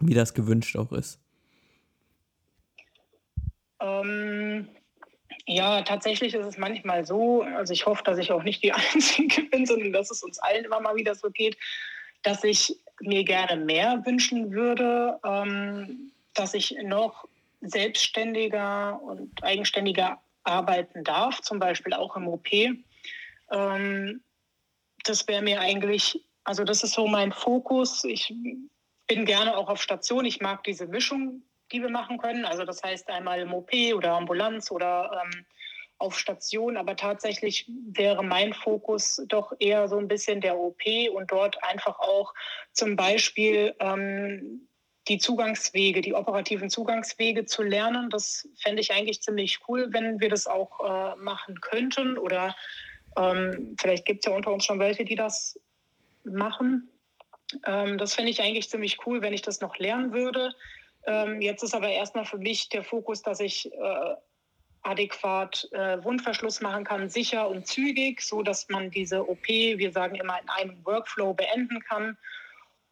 wie 0.00 0.14
das 0.14 0.34
gewünscht 0.34 0.76
auch 0.76 0.92
ist. 0.92 1.20
Ähm, 3.80 4.68
ja, 5.46 5.82
tatsächlich 5.82 6.34
ist 6.34 6.44
es 6.44 6.58
manchmal 6.58 7.06
so, 7.06 7.42
also 7.42 7.72
ich 7.72 7.86
hoffe, 7.86 8.02
dass 8.02 8.18
ich 8.18 8.32
auch 8.32 8.42
nicht 8.42 8.62
die 8.62 8.72
Einzige 8.94 9.42
bin, 9.44 9.64
sondern 9.64 9.92
dass 9.92 10.10
es 10.10 10.22
uns 10.22 10.38
allen 10.40 10.64
immer 10.64 10.80
mal 10.80 10.96
wieder 10.96 11.14
so 11.14 11.30
geht, 11.30 11.56
dass 12.22 12.42
ich 12.42 12.76
mir 13.00 13.24
gerne 13.24 13.64
mehr 13.64 14.02
wünschen 14.04 14.50
würde, 14.50 15.18
ähm, 15.24 16.10
dass 16.34 16.54
ich 16.54 16.76
noch 16.82 17.28
selbstständiger 17.60 19.00
und 19.02 19.42
eigenständiger 19.42 20.20
arbeiten 20.42 21.04
darf, 21.04 21.40
zum 21.42 21.58
Beispiel 21.58 21.92
auch 21.92 22.16
im 22.16 22.28
OP. 22.28 22.48
Ähm, 23.50 24.20
das 25.04 25.28
wäre 25.28 25.42
mir 25.42 25.60
eigentlich, 25.60 26.20
also 26.44 26.64
das 26.64 26.82
ist 26.82 26.94
so 26.94 27.06
mein 27.06 27.32
Fokus. 27.32 28.02
Ich 28.04 28.34
bin 29.06 29.24
gerne 29.24 29.56
auch 29.56 29.68
auf 29.68 29.80
Station. 29.80 30.24
Ich 30.24 30.40
mag 30.40 30.64
diese 30.64 30.86
Mischung 30.86 31.42
die 31.72 31.82
wir 31.82 31.90
machen 31.90 32.18
können. 32.18 32.44
Also 32.44 32.64
das 32.64 32.82
heißt 32.82 33.08
einmal 33.08 33.40
im 33.40 33.52
OP 33.52 33.72
oder 33.94 34.12
Ambulanz 34.12 34.70
oder 34.70 35.22
ähm, 35.24 35.44
auf 35.98 36.18
Station. 36.18 36.76
Aber 36.76 36.96
tatsächlich 36.96 37.70
wäre 37.92 38.22
mein 38.22 38.52
Fokus 38.52 39.22
doch 39.28 39.52
eher 39.58 39.88
so 39.88 39.98
ein 39.98 40.08
bisschen 40.08 40.40
der 40.40 40.58
OP 40.58 40.82
und 41.12 41.30
dort 41.30 41.62
einfach 41.64 41.98
auch 41.98 42.34
zum 42.72 42.96
Beispiel 42.96 43.74
ähm, 43.80 44.68
die 45.08 45.18
Zugangswege, 45.18 46.00
die 46.00 46.14
operativen 46.14 46.68
Zugangswege 46.68 47.44
zu 47.44 47.62
lernen. 47.62 48.10
Das 48.10 48.48
fände 48.56 48.82
ich 48.82 48.92
eigentlich 48.92 49.22
ziemlich 49.22 49.60
cool, 49.68 49.88
wenn 49.92 50.20
wir 50.20 50.28
das 50.28 50.46
auch 50.46 50.80
äh, 50.80 51.16
machen 51.16 51.60
könnten. 51.60 52.18
Oder 52.18 52.56
ähm, 53.16 53.76
vielleicht 53.78 54.04
gibt 54.04 54.24
es 54.24 54.30
ja 54.30 54.36
unter 54.36 54.52
uns 54.52 54.64
schon 54.64 54.80
welche, 54.80 55.04
die 55.04 55.14
das 55.14 55.60
machen. 56.24 56.90
Ähm, 57.64 57.98
das 57.98 58.14
fände 58.14 58.30
ich 58.30 58.42
eigentlich 58.42 58.68
ziemlich 58.68 58.98
cool, 59.06 59.22
wenn 59.22 59.32
ich 59.32 59.42
das 59.42 59.60
noch 59.60 59.78
lernen 59.78 60.12
würde. 60.12 60.52
Ähm, 61.06 61.40
jetzt 61.40 61.62
ist 61.62 61.74
aber 61.74 61.88
erstmal 61.88 62.24
für 62.24 62.38
mich 62.38 62.68
der 62.68 62.82
Fokus, 62.82 63.22
dass 63.22 63.40
ich 63.40 63.72
äh, 63.72 64.14
adäquat 64.82 65.68
äh, 65.72 66.02
Wundverschluss 66.02 66.60
machen 66.60 66.84
kann, 66.84 67.08
sicher 67.08 67.48
und 67.48 67.66
zügig, 67.66 68.22
so 68.22 68.42
dass 68.42 68.68
man 68.68 68.90
diese 68.90 69.28
OP, 69.28 69.48
wir 69.48 69.92
sagen 69.92 70.16
immer, 70.16 70.40
in 70.40 70.48
einem 70.48 70.84
Workflow 70.84 71.34
beenden 71.34 71.80
kann. 71.80 72.16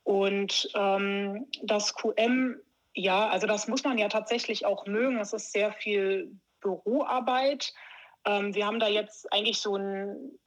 Und 0.03 0.69
ähm, 0.75 1.47
das 1.63 1.95
QM, 1.95 2.61
ja, 2.95 3.29
also 3.29 3.47
das 3.47 3.69
muss 3.69 3.85
man 3.85 3.99
ja 3.99 4.09
tatsächlich 4.09 4.67
auch 4.67 4.87
mögen. 4.87 5.19
Es 5.19 5.33
ist 5.33 5.53
sehr 5.53 5.73
viel 5.73 6.31
Büroarbeit. 6.61 7.73
Ähm, 8.27 8.55
wir 8.55 8.67
haben 8.67 8.81
da 8.81 8.89
jetzt 8.89 9.33
eigentlich 9.33 9.59
so 9.59 9.77
ein 9.77 10.39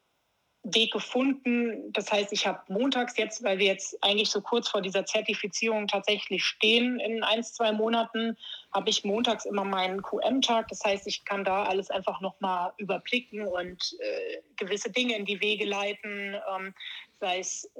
Weg 0.74 0.92
gefunden. 0.92 1.92
Das 1.94 2.12
heißt, 2.12 2.34
ich 2.34 2.46
habe 2.46 2.62
montags 2.68 3.18
jetzt, 3.18 3.44
weil 3.44 3.60
wir 3.60 3.68
jetzt 3.68 3.98
eigentlich 4.04 4.30
so 4.30 4.42
kurz 4.42 4.68
vor 4.68 4.82
dieser 4.82 5.06
Zertifizierung 5.06 5.88
tatsächlich 5.88 6.44
stehen 6.44 7.00
in 7.00 7.24
ein, 7.24 7.44
zwei 7.44 7.72
Monaten, 7.72 8.38
habe 8.74 8.90
ich 8.90 9.06
montags 9.06 9.46
immer 9.46 9.64
meinen 9.64 10.02
QM-Tag. 10.02 10.68
Das 10.68 10.84
heißt, 10.84 11.08
ich 11.08 11.24
kann 11.26 11.46
da 11.46 11.64
alles 11.64 11.90
einfach 11.90 12.22
nochmal 12.22 12.74
überblicken 12.78 13.48
und 13.48 13.96
äh, 14.00 14.42
gewisse 14.58 14.92
Dinge 14.92 15.16
in 15.16 15.26
die 15.26 15.40
Wege 15.42 15.66
leiten, 15.66 16.36
ähm, 16.56 16.74
sei 17.20 17.40
es 17.40 17.66
äh, 17.76 17.80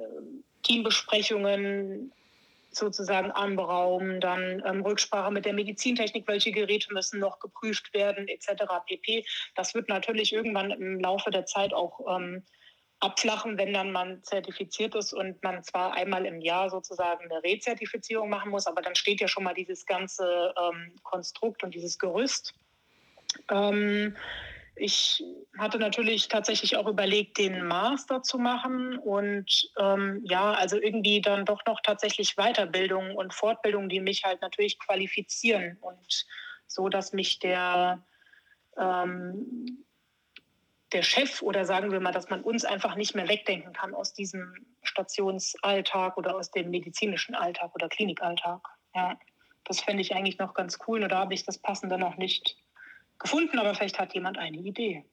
Teambesprechungen, 0.62 2.12
sozusagen 2.70 3.30
anberaumen, 3.30 4.20
dann 4.20 4.62
ähm, 4.66 4.82
Rücksprache 4.82 5.30
mit 5.30 5.44
der 5.44 5.52
Medizintechnik, 5.52 6.26
welche 6.26 6.52
Geräte 6.52 6.92
müssen 6.92 7.18
noch 7.18 7.40
geprüft 7.40 7.92
werden, 7.94 8.28
etc. 8.28 8.64
pp. 8.86 9.24
Das 9.54 9.74
wird 9.74 9.88
natürlich 9.88 10.32
irgendwann 10.32 10.70
im 10.70 11.00
Laufe 11.00 11.30
der 11.30 11.46
Zeit 11.46 11.72
auch 11.72 12.00
ähm, 12.16 12.42
abflachen, 13.00 13.58
wenn 13.58 13.72
dann 13.72 13.92
man 13.92 14.22
zertifiziert 14.24 14.94
ist 14.94 15.12
und 15.12 15.42
man 15.42 15.62
zwar 15.62 15.94
einmal 15.94 16.26
im 16.26 16.40
Jahr 16.40 16.68
sozusagen 16.68 17.30
eine 17.30 17.42
Rezertifizierung 17.42 18.28
machen 18.28 18.50
muss, 18.50 18.66
aber 18.66 18.82
dann 18.82 18.96
steht 18.96 19.20
ja 19.20 19.28
schon 19.28 19.44
mal 19.44 19.54
dieses 19.54 19.86
ganze 19.86 20.52
ähm, 20.60 20.94
Konstrukt 21.04 21.62
und 21.62 21.74
dieses 21.74 21.98
Gerüst. 21.98 22.54
Ähm, 23.50 24.16
ich 24.74 25.24
hatte 25.56 25.78
natürlich 25.78 26.28
tatsächlich 26.28 26.76
auch 26.76 26.86
überlegt, 26.86 27.38
den 27.38 27.66
Master 27.66 28.22
zu 28.22 28.38
machen 28.38 28.98
und 28.98 29.70
ähm, 29.78 30.20
ja, 30.24 30.52
also 30.52 30.80
irgendwie 30.80 31.20
dann 31.20 31.44
doch 31.44 31.64
noch 31.66 31.80
tatsächlich 31.80 32.36
Weiterbildung 32.36 33.16
und 33.16 33.34
Fortbildung, 33.34 33.88
die 33.88 34.00
mich 34.00 34.24
halt 34.24 34.40
natürlich 34.40 34.78
qualifizieren 34.78 35.78
und 35.80 36.26
so, 36.66 36.88
dass 36.88 37.12
mich 37.12 37.38
der 37.38 38.04
ähm, 38.76 39.84
der 40.92 41.02
Chef 41.02 41.42
oder 41.42 41.64
sagen 41.64 41.92
wir 41.92 42.00
mal, 42.00 42.12
dass 42.12 42.30
man 42.30 42.42
uns 42.42 42.64
einfach 42.64 42.96
nicht 42.96 43.14
mehr 43.14 43.28
wegdenken 43.28 43.72
kann 43.72 43.94
aus 43.94 44.14
diesem 44.14 44.54
Stationsalltag 44.82 46.16
oder 46.16 46.36
aus 46.36 46.50
dem 46.50 46.70
medizinischen 46.70 47.34
Alltag 47.34 47.74
oder 47.74 47.88
Klinikalltag. 47.88 48.60
Ja, 48.94 49.18
das 49.64 49.80
fände 49.80 50.00
ich 50.00 50.14
eigentlich 50.14 50.38
noch 50.38 50.54
ganz 50.54 50.78
cool. 50.86 51.06
Da 51.06 51.18
habe 51.18 51.34
ich 51.34 51.44
das 51.44 51.58
Passende 51.58 51.98
noch 51.98 52.16
nicht 52.16 52.56
gefunden, 53.18 53.58
aber 53.58 53.74
vielleicht 53.74 53.98
hat 53.98 54.14
jemand 54.14 54.38
eine 54.38 54.56
Idee. 54.56 55.04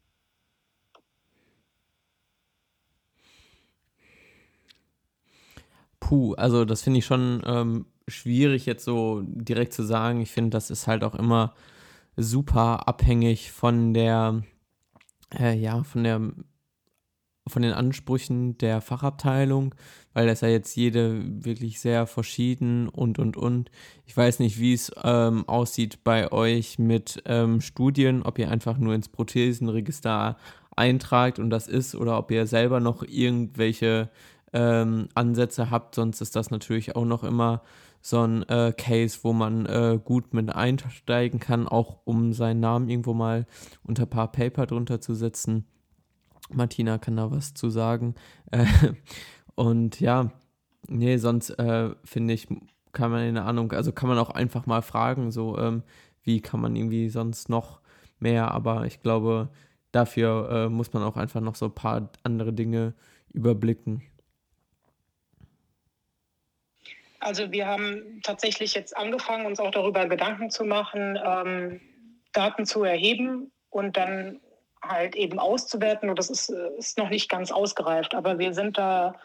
Puh, 6.00 6.36
also 6.36 6.66
das 6.66 6.84
finde 6.84 7.00
ich 7.00 7.06
schon 7.06 7.42
ähm, 7.46 7.88
schwierig 8.08 8.66
jetzt 8.66 8.86
so 8.86 9.24
direkt 9.26 9.74
zu 9.74 9.84
sagen. 9.84 10.22
Ich 10.22 10.32
finde, 10.32 10.52
das 10.52 10.70
ist 10.70 10.88
halt 10.88 11.04
auch 11.04 11.16
immer 11.16 11.54
super 12.16 12.88
abhängig 12.88 13.52
von 13.52 13.94
der 13.94 14.44
äh, 15.40 15.56
ja, 15.56 15.84
von 15.84 16.04
der 16.04 16.22
von 17.48 17.62
den 17.62 17.74
Ansprüchen 17.74 18.58
der 18.58 18.82
Fachabteilung, 18.82 19.76
weil 20.14 20.26
das 20.28 20.42
ja 20.42 20.48
jetzt 20.48 20.76
jede 20.76 21.22
wirklich 21.46 21.80
sehr 21.80 22.08
verschieden 22.08 22.90
und 22.90 23.20
und 23.20 23.38
und. 23.38 23.70
Ich 24.06 24.18
weiß 24.18 24.40
nicht, 24.40 24.60
wie 24.60 24.74
es 24.74 24.92
ähm, 25.04 25.48
aussieht 25.48 26.04
bei 26.04 26.32
euch 26.32 26.80
mit 26.80 27.22
ähm, 27.26 27.62
Studien, 27.62 28.24
ob 28.24 28.40
ihr 28.40 28.50
einfach 28.50 28.78
nur 28.78 28.96
ins 28.96 29.10
Prothesenregister 29.10 30.38
eintragt 30.76 31.38
und 31.40 31.52
das 31.52 31.68
ist, 31.68 31.96
oder 31.96 32.18
ob 32.18 32.32
ihr 32.32 32.48
selber 32.48 32.80
noch 32.80 33.04
irgendwelche 33.04 34.10
ähm, 34.54 35.10
Ansätze 35.14 35.70
habt, 35.70 35.96
sonst 35.96 36.22
ist 36.22 36.36
das 36.36 36.50
natürlich 36.50 36.96
auch 36.96 37.06
noch 37.06 37.24
immer 37.24 37.62
so 38.06 38.22
ein 38.22 38.48
äh, 38.50 38.72
Case, 38.78 39.18
wo 39.24 39.34
man 39.34 39.66
äh, 39.66 40.00
gut 40.04 40.32
mit 40.36 40.54
einsteigen 40.54 41.40
kann, 41.40 41.68
auch 41.68 42.02
um 42.06 42.34
seinen 42.34 42.60
Namen 42.60 42.88
irgendwo 42.88 43.16
mal 43.16 43.48
unter 43.82 44.04
ein 44.04 44.10
paar 44.12 44.32
Paper 44.32 44.68
drunter 44.68 45.02
zu 45.02 45.16
setzen. 45.16 45.66
Martina 46.54 47.00
kann 47.00 47.18
da 47.18 47.32
was 47.32 47.56
zu 47.56 47.72
sagen. 47.72 48.14
Äh, 48.52 48.68
und 49.56 50.00
ja, 50.00 50.30
nee, 50.88 51.18
sonst 51.18 51.50
äh, 51.58 51.96
finde 52.04 52.36
ich, 52.36 52.48
kann 52.92 53.10
man 53.10 53.22
eine 53.22 53.42
Ahnung, 53.42 53.72
also 53.72 53.92
kann 53.92 54.08
man 54.08 54.20
auch 54.20 54.30
einfach 54.30 54.68
mal 54.68 54.84
fragen, 54.84 55.32
so 55.32 55.58
ähm, 55.58 55.82
wie 56.22 56.42
kann 56.42 56.62
man 56.62 56.76
irgendwie 56.76 57.10
sonst 57.10 57.50
noch 57.50 57.82
mehr, 58.20 58.52
aber 58.52 58.86
ich 58.86 59.02
glaube, 59.02 59.50
dafür 59.92 60.52
äh, 60.52 60.70
muss 60.70 60.94
man 60.94 61.02
auch 61.02 61.18
einfach 61.18 61.42
noch 61.42 61.56
so 61.56 61.66
ein 61.66 61.76
paar 61.76 62.12
andere 62.22 62.54
Dinge 62.54 62.94
überblicken. 63.34 64.04
Also 67.26 67.52
wir 67.52 67.66
haben 67.66 68.22
tatsächlich 68.22 68.76
jetzt 68.76 68.96
angefangen, 68.96 69.48
uns 69.48 69.60
auch 69.60 69.72
darüber 69.72 70.06
Gedanken 70.06 70.52
zu 70.52 70.64
machen, 70.64 71.20
ähm, 71.26 71.82
Daten 72.34 72.68
zu 72.68 72.84
erheben 72.84 73.52
und 73.72 73.98
dann 73.98 74.40
halt 74.80 75.16
eben 75.16 75.40
auszuwerten. 75.40 76.08
Und 76.08 76.20
das 76.20 76.30
ist, 76.30 76.50
ist 76.50 77.00
noch 77.00 77.10
nicht 77.10 77.28
ganz 77.28 77.52
ausgereift, 77.52 78.14
aber 78.14 78.38
wir 78.38 78.54
sind 78.54 78.78
da 78.78 79.16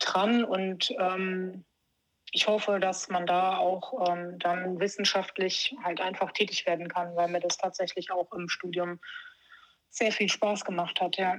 dran 0.00 0.44
und 0.44 0.94
ähm, 0.98 1.66
ich 2.32 2.48
hoffe, 2.48 2.80
dass 2.80 3.10
man 3.10 3.26
da 3.26 3.58
auch 3.58 4.08
ähm, 4.08 4.38
dann 4.38 4.80
wissenschaftlich 4.80 5.76
halt 5.84 6.00
einfach 6.00 6.32
tätig 6.32 6.64
werden 6.64 6.88
kann, 6.88 7.16
weil 7.16 7.28
mir 7.28 7.40
das 7.40 7.58
tatsächlich 7.58 8.10
auch 8.12 8.32
im 8.32 8.48
Studium 8.48 8.98
sehr 9.90 10.10
viel 10.10 10.30
Spaß 10.30 10.64
gemacht 10.64 11.02
hat, 11.02 11.18
ja. 11.18 11.36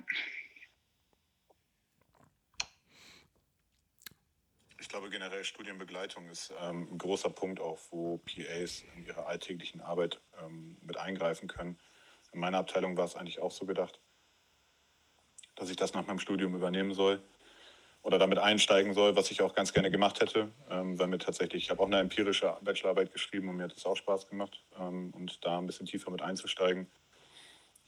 Ich 4.88 4.92
glaube 4.92 5.10
generell 5.10 5.44
Studienbegleitung 5.44 6.30
ist 6.30 6.54
ähm, 6.62 6.88
ein 6.90 6.98
großer 6.98 7.30
Punkt 7.30 7.60
auch, 7.60 7.78
wo 7.90 8.20
PAs 8.20 8.86
in 8.96 9.06
ihrer 9.06 9.28
alltäglichen 9.28 9.82
Arbeit 9.82 10.22
ähm, 10.42 10.78
mit 10.82 10.96
eingreifen 10.96 11.50
können. 11.50 11.78
In 12.32 12.40
meiner 12.40 12.60
Abteilung 12.60 12.96
war 12.96 13.04
es 13.04 13.18
eigentlich 13.18 13.42
auch 13.42 13.52
so 13.52 13.66
gedacht, 13.66 14.00
dass 15.56 15.70
ich 15.70 15.76
das 15.76 15.94
nach 15.94 16.08
meinem 16.08 16.20
Studium 16.20 16.56
übernehmen 16.56 16.94
soll. 16.94 17.22
oder 18.02 18.18
damit 18.18 18.38
einsteigen 18.38 18.94
soll, 18.94 19.18
was 19.18 19.30
ich 19.30 19.42
auch 19.42 19.54
ganz 19.54 19.74
gerne 19.74 19.92
gemacht 19.92 20.22
hätte, 20.22 20.54
ähm, 20.70 20.98
weil 20.98 21.08
mir 21.08 21.18
tatsächlich, 21.18 21.66
ich 21.66 21.70
habe 21.70 21.82
auch 21.82 21.88
eine 21.88 22.00
empirische 22.00 22.58
Bachelorarbeit 22.62 23.12
geschrieben 23.12 23.50
und 23.50 23.58
mir 23.58 23.64
hat 23.64 23.76
es 23.76 23.86
auch 23.86 23.98
Spaß 23.98 24.30
gemacht 24.30 24.64
ähm, 24.80 25.12
und 25.14 25.44
da 25.44 25.58
ein 25.58 25.68
bisschen 25.68 25.88
tiefer 25.88 26.12
mit 26.12 26.22
einzusteigen. 26.22 26.90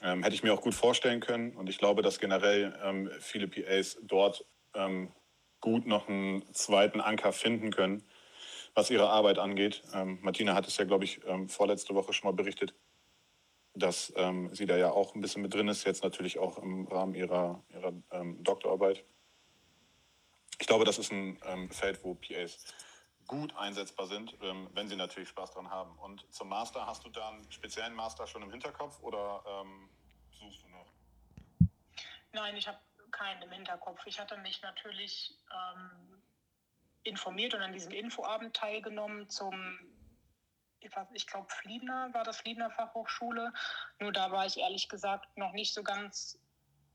Ähm, 0.01 0.21
hätte 0.21 0.35
ich 0.35 0.43
mir 0.43 0.53
auch 0.53 0.61
gut 0.61 0.75
vorstellen 0.75 1.21
können 1.21 1.55
und 1.55 1.69
ich 1.69 1.77
glaube, 1.77 2.01
dass 2.01 2.19
generell 2.19 2.77
ähm, 2.83 3.09
viele 3.21 3.47
PAs 3.47 3.99
dort 4.01 4.45
ähm, 4.73 5.13
gut 5.61 5.85
noch 5.85 6.07
einen 6.07 6.53
zweiten 6.53 7.01
Anker 7.01 7.33
finden 7.33 7.71
können, 7.71 8.03
was 8.73 8.89
ihre 8.89 9.09
Arbeit 9.09 9.39
angeht. 9.39 9.83
Ähm, 9.93 10.19
Martina 10.21 10.55
hat 10.55 10.67
es 10.67 10.77
ja, 10.77 10.85
glaube 10.85 11.05
ich, 11.05 11.21
vorletzte 11.47 11.95
Woche 11.95 12.13
schon 12.13 12.29
mal 12.29 12.35
berichtet, 12.35 12.73
dass 13.73 14.13
sie 14.51 14.65
da 14.65 14.75
ja 14.77 14.91
auch 14.91 15.15
ein 15.15 15.21
bisschen 15.21 15.41
mit 15.41 15.53
drin 15.53 15.69
ist, 15.69 15.85
jetzt 15.85 16.03
natürlich 16.03 16.37
auch 16.39 16.57
im 16.57 16.87
Rahmen 16.87 17.13
ihrer, 17.13 17.63
ihrer 17.69 17.93
Doktorarbeit. 18.39 19.05
Ich 20.59 20.67
glaube, 20.67 20.83
das 20.83 20.97
ist 20.97 21.11
ein 21.11 21.39
ähm, 21.45 21.69
Feld, 21.71 22.03
wo 22.03 22.15
PAs 22.15 22.65
gut 23.29 23.55
einsetzbar 23.55 24.07
sind, 24.07 24.35
ähm, 24.41 24.69
wenn 24.73 24.89
sie 24.89 24.95
natürlich 24.95 25.29
Spaß 25.29 25.53
dran 25.53 25.69
haben. 25.69 25.97
Und 25.99 26.25
zum 26.33 26.49
Master, 26.49 26.85
hast 26.85 27.05
du 27.05 27.09
da 27.09 27.29
einen 27.29 27.49
speziellen 27.51 27.95
Master 27.95 28.27
schon 28.27 28.41
im 28.41 28.51
Hinterkopf 28.51 28.99
oder 29.01 29.43
ähm, 29.47 29.89
suchst 30.31 30.63
du 30.63 30.67
noch? 30.67 30.91
Nein, 32.33 32.55
ich 32.57 32.67
habe 32.67 32.77
keinen 33.11 33.41
im 33.41 33.51
Hinterkopf. 33.51 34.01
Ich 34.05 34.19
hatte 34.19 34.37
mich 34.37 34.61
natürlich 34.61 35.37
ähm, 35.51 36.21
informiert 37.03 37.53
und 37.53 37.61
an 37.61 37.73
diesem 37.73 37.91
Infoabend 37.91 38.55
teilgenommen 38.55 39.29
zum, 39.29 39.53
ich 40.79 41.27
glaube, 41.27 41.47
Fliedner 41.49 42.13
war 42.13 42.23
das 42.23 42.37
Fliedner 42.37 42.71
Fachhochschule. 42.71 43.53
Nur 43.99 44.11
da 44.11 44.31
war 44.31 44.45
ich 44.45 44.57
ehrlich 44.57 44.89
gesagt 44.89 45.37
noch 45.37 45.53
nicht 45.53 45.73
so 45.73 45.83
ganz 45.83 46.39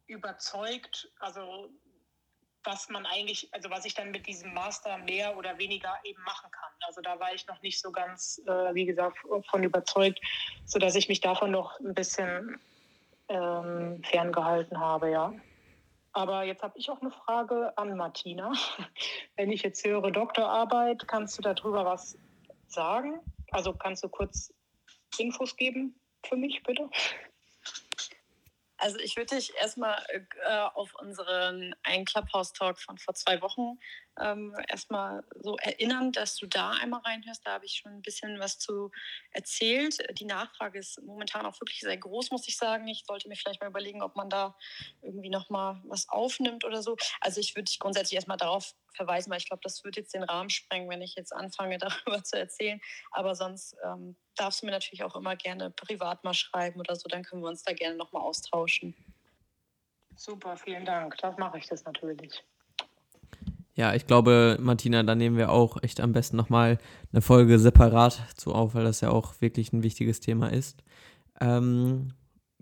überzeugt. 0.07 1.11
Also 1.19 1.71
was 2.65 2.89
man 2.89 3.07
eigentlich, 3.07 3.53
also 3.53 3.71
was 3.71 3.85
ich 3.85 3.95
dann 3.95 4.11
mit 4.11 4.27
diesem 4.27 4.55
Master 4.55 4.99
mehr 4.99 5.37
oder 5.37 5.59
weniger 5.59 5.95
eben 6.05 6.23
machen 6.23 6.51
kann. 6.51 6.71
Also 6.87 7.01
da 7.03 7.21
war 7.21 7.35
ich 7.35 7.47
noch 7.47 7.61
nicht 7.63 7.81
so 7.81 7.93
ganz, 7.93 8.41
äh, 8.47 8.75
wie 8.75 8.87
gesagt, 8.87 9.19
von 9.51 9.63
überzeugt, 9.63 10.21
sodass 10.65 10.95
ich 10.95 11.09
mich 11.09 11.21
davon 11.21 11.51
noch 11.51 11.79
ein 11.81 11.95
bisschen 11.95 12.59
ähm, 13.29 14.03
ferngehalten 14.05 14.81
habe, 14.81 15.11
ja. 15.11 15.33
Aber 16.15 16.45
jetzt 16.45 16.63
habe 16.63 16.79
ich 16.79 16.89
auch 16.91 17.01
eine 17.01 17.11
Frage 17.11 17.77
an 17.77 17.97
Martina. 17.97 18.53
Wenn 19.37 19.51
ich 19.51 19.63
jetzt 19.63 19.85
höre 19.85 20.13
Doktorarbeit, 20.13 21.07
kannst 21.09 21.37
du 21.37 21.43
darüber 21.43 21.85
was 21.85 22.17
sagen? 22.69 23.21
Also 23.51 23.75
kannst 23.75 24.05
du 24.05 24.09
kurz 24.09 24.55
Infos 25.19 25.57
geben 25.57 25.99
für 26.25 26.37
mich, 26.37 26.63
bitte? 26.63 26.89
Also 28.85 28.99
ich 28.99 29.17
würde 29.17 29.37
dich 29.37 29.51
erstmal 29.59 29.97
äh, 30.11 30.59
auf 30.75 30.95
unseren 31.01 31.75
einen 31.85 32.05
Clubhouse-Talk 32.05 32.79
von 32.79 32.99
vor 32.99 33.15
zwei 33.15 33.41
Wochen 33.41 33.79
ähm, 34.21 34.55
erstmal 34.69 35.25
so 35.41 35.57
erinnern, 35.57 36.13
dass 36.13 36.37
du 36.37 36.47
da 36.47 36.73
einmal 36.73 37.01
reinhörst. 37.01 37.47
Da 37.47 37.53
habe 37.53 37.65
ich 37.65 37.77
schon 37.77 37.93
ein 37.93 38.03
bisschen 38.03 38.39
was 38.41 38.59
zu 38.59 38.91
erzählt. 39.31 40.07
Die 40.19 40.27
Nachfrage 40.27 40.79
ist 40.79 41.01
momentan 41.01 41.47
auch 41.47 41.59
wirklich 41.63 41.81
sehr 41.81 41.97
groß, 41.97 42.31
muss 42.31 42.47
ich 42.47 42.59
sagen. 42.59 42.87
Ich 42.87 43.05
sollte 43.07 43.27
mir 43.27 43.37
vielleicht 43.37 43.63
mal 43.63 43.71
überlegen, 43.71 44.03
ob 44.03 44.17
man 44.17 44.29
da 44.29 44.55
irgendwie 45.01 45.31
nochmal 45.31 45.81
was 45.87 46.11
aufnimmt 46.11 46.67
oder 46.67 46.83
so. 46.83 46.99
Also 47.23 47.41
ich 47.41 47.57
würde 47.57 47.65
dich 47.65 47.79
grundsätzlich 47.79 48.17
erstmal 48.17 48.37
darauf 48.37 48.75
verweisen, 48.95 49.31
weil 49.31 49.39
ich 49.39 49.49
glaube, 49.49 49.61
das 49.63 49.85
würde 49.85 50.01
jetzt 50.01 50.15
den 50.15 50.23
Rahmen 50.23 50.51
sprengen, 50.51 50.89
wenn 50.89 51.03
ich 51.03 51.15
jetzt 51.15 51.35
anfange, 51.35 51.79
darüber 52.07 52.23
zu 52.23 52.39
erzählen. 52.39 52.81
Aber 53.11 53.35
sonst 53.35 53.77
ähm, 53.85 54.17
darfst 54.37 54.63
du 54.63 54.67
mir 54.67 54.73
natürlich 54.73 55.05
auch 55.05 55.17
immer 55.17 55.37
gerne 55.37 55.71
privat 55.71 56.25
mal 56.25 56.35
schreiben 56.35 56.81
oder 56.81 56.97
so, 56.97 57.09
dann 57.09 57.23
können 57.23 57.43
wir 57.43 57.49
uns 57.49 57.63
da 57.63 57.73
gerne 57.73 57.97
nochmal 57.97 58.23
austauschen. 58.23 58.95
Super, 60.17 60.57
vielen 60.57 60.85
Dank. 60.85 61.17
Das 61.19 61.37
mache 61.39 61.59
ich 61.59 61.67
das 61.67 61.85
natürlich. 61.85 62.45
Ja, 63.77 63.93
ich 63.95 64.07
glaube, 64.07 64.57
Martina, 64.61 65.03
da 65.03 65.17
nehmen 65.17 65.37
wir 65.37 65.51
auch 65.51 65.83
echt 65.83 66.01
am 66.01 66.13
besten 66.13 66.37
nochmal 66.37 66.79
eine 67.13 67.23
Folge 67.23 67.59
separat 67.59 68.21
zu 68.37 68.55
auf, 68.55 68.75
weil 68.75 68.85
das 68.85 69.01
ja 69.01 69.11
auch 69.11 69.41
wirklich 69.41 69.73
ein 69.73 69.83
wichtiges 69.83 70.21
Thema 70.21 70.53
ist. 70.53 70.85
Ähm, 71.41 72.15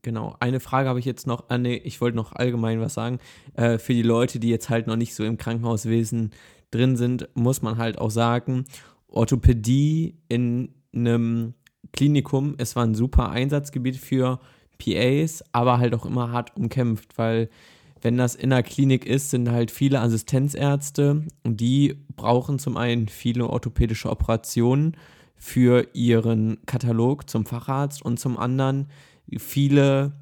genau, 0.02 0.36
eine 0.40 0.60
Frage 0.60 0.88
habe 0.88 0.98
ich 0.98 1.04
jetzt 1.04 1.26
noch, 1.26 1.44
ah, 1.48 1.58
nee, 1.58 1.76
ich 1.76 2.00
wollte 2.00 2.16
noch 2.16 2.32
allgemein 2.32 2.80
was 2.80 2.94
sagen. 2.94 3.18
Äh, 3.54 3.78
für 3.78 3.94
die 3.94 4.02
Leute, 4.02 4.38
die 4.38 4.48
jetzt 4.48 4.68
halt 4.68 4.86
noch 4.86 4.96
nicht 4.96 5.14
so 5.14 5.24
im 5.24 5.38
Krankenhauswesen 5.38 6.32
drin 6.70 6.96
sind, 6.96 7.28
muss 7.34 7.62
man 7.62 7.78
halt 7.78 7.98
auch 7.98 8.10
sagen, 8.10 8.64
Orthopädie 9.08 10.16
in 10.28 10.74
einem 10.94 11.54
Klinikum, 11.92 12.54
es 12.58 12.76
war 12.76 12.84
ein 12.84 12.94
super 12.94 13.30
Einsatzgebiet 13.30 13.96
für 13.96 14.40
PAs, 14.78 15.44
aber 15.52 15.78
halt 15.78 15.94
auch 15.94 16.06
immer 16.06 16.32
hart 16.32 16.56
umkämpft, 16.56 17.18
weil 17.18 17.48
wenn 18.00 18.16
das 18.16 18.34
in 18.34 18.50
der 18.50 18.62
Klinik 18.62 19.06
ist, 19.06 19.30
sind 19.30 19.50
halt 19.50 19.70
viele 19.70 20.00
Assistenzärzte 20.00 21.24
und 21.44 21.60
die 21.60 22.04
brauchen 22.16 22.58
zum 22.58 22.76
einen 22.76 23.08
viele 23.08 23.46
orthopädische 23.46 24.10
Operationen 24.10 24.96
für 25.36 25.86
ihren 25.92 26.64
Katalog 26.66 27.30
zum 27.30 27.46
Facharzt 27.46 28.02
und 28.02 28.18
zum 28.18 28.38
anderen 28.38 28.88
viele 29.38 30.12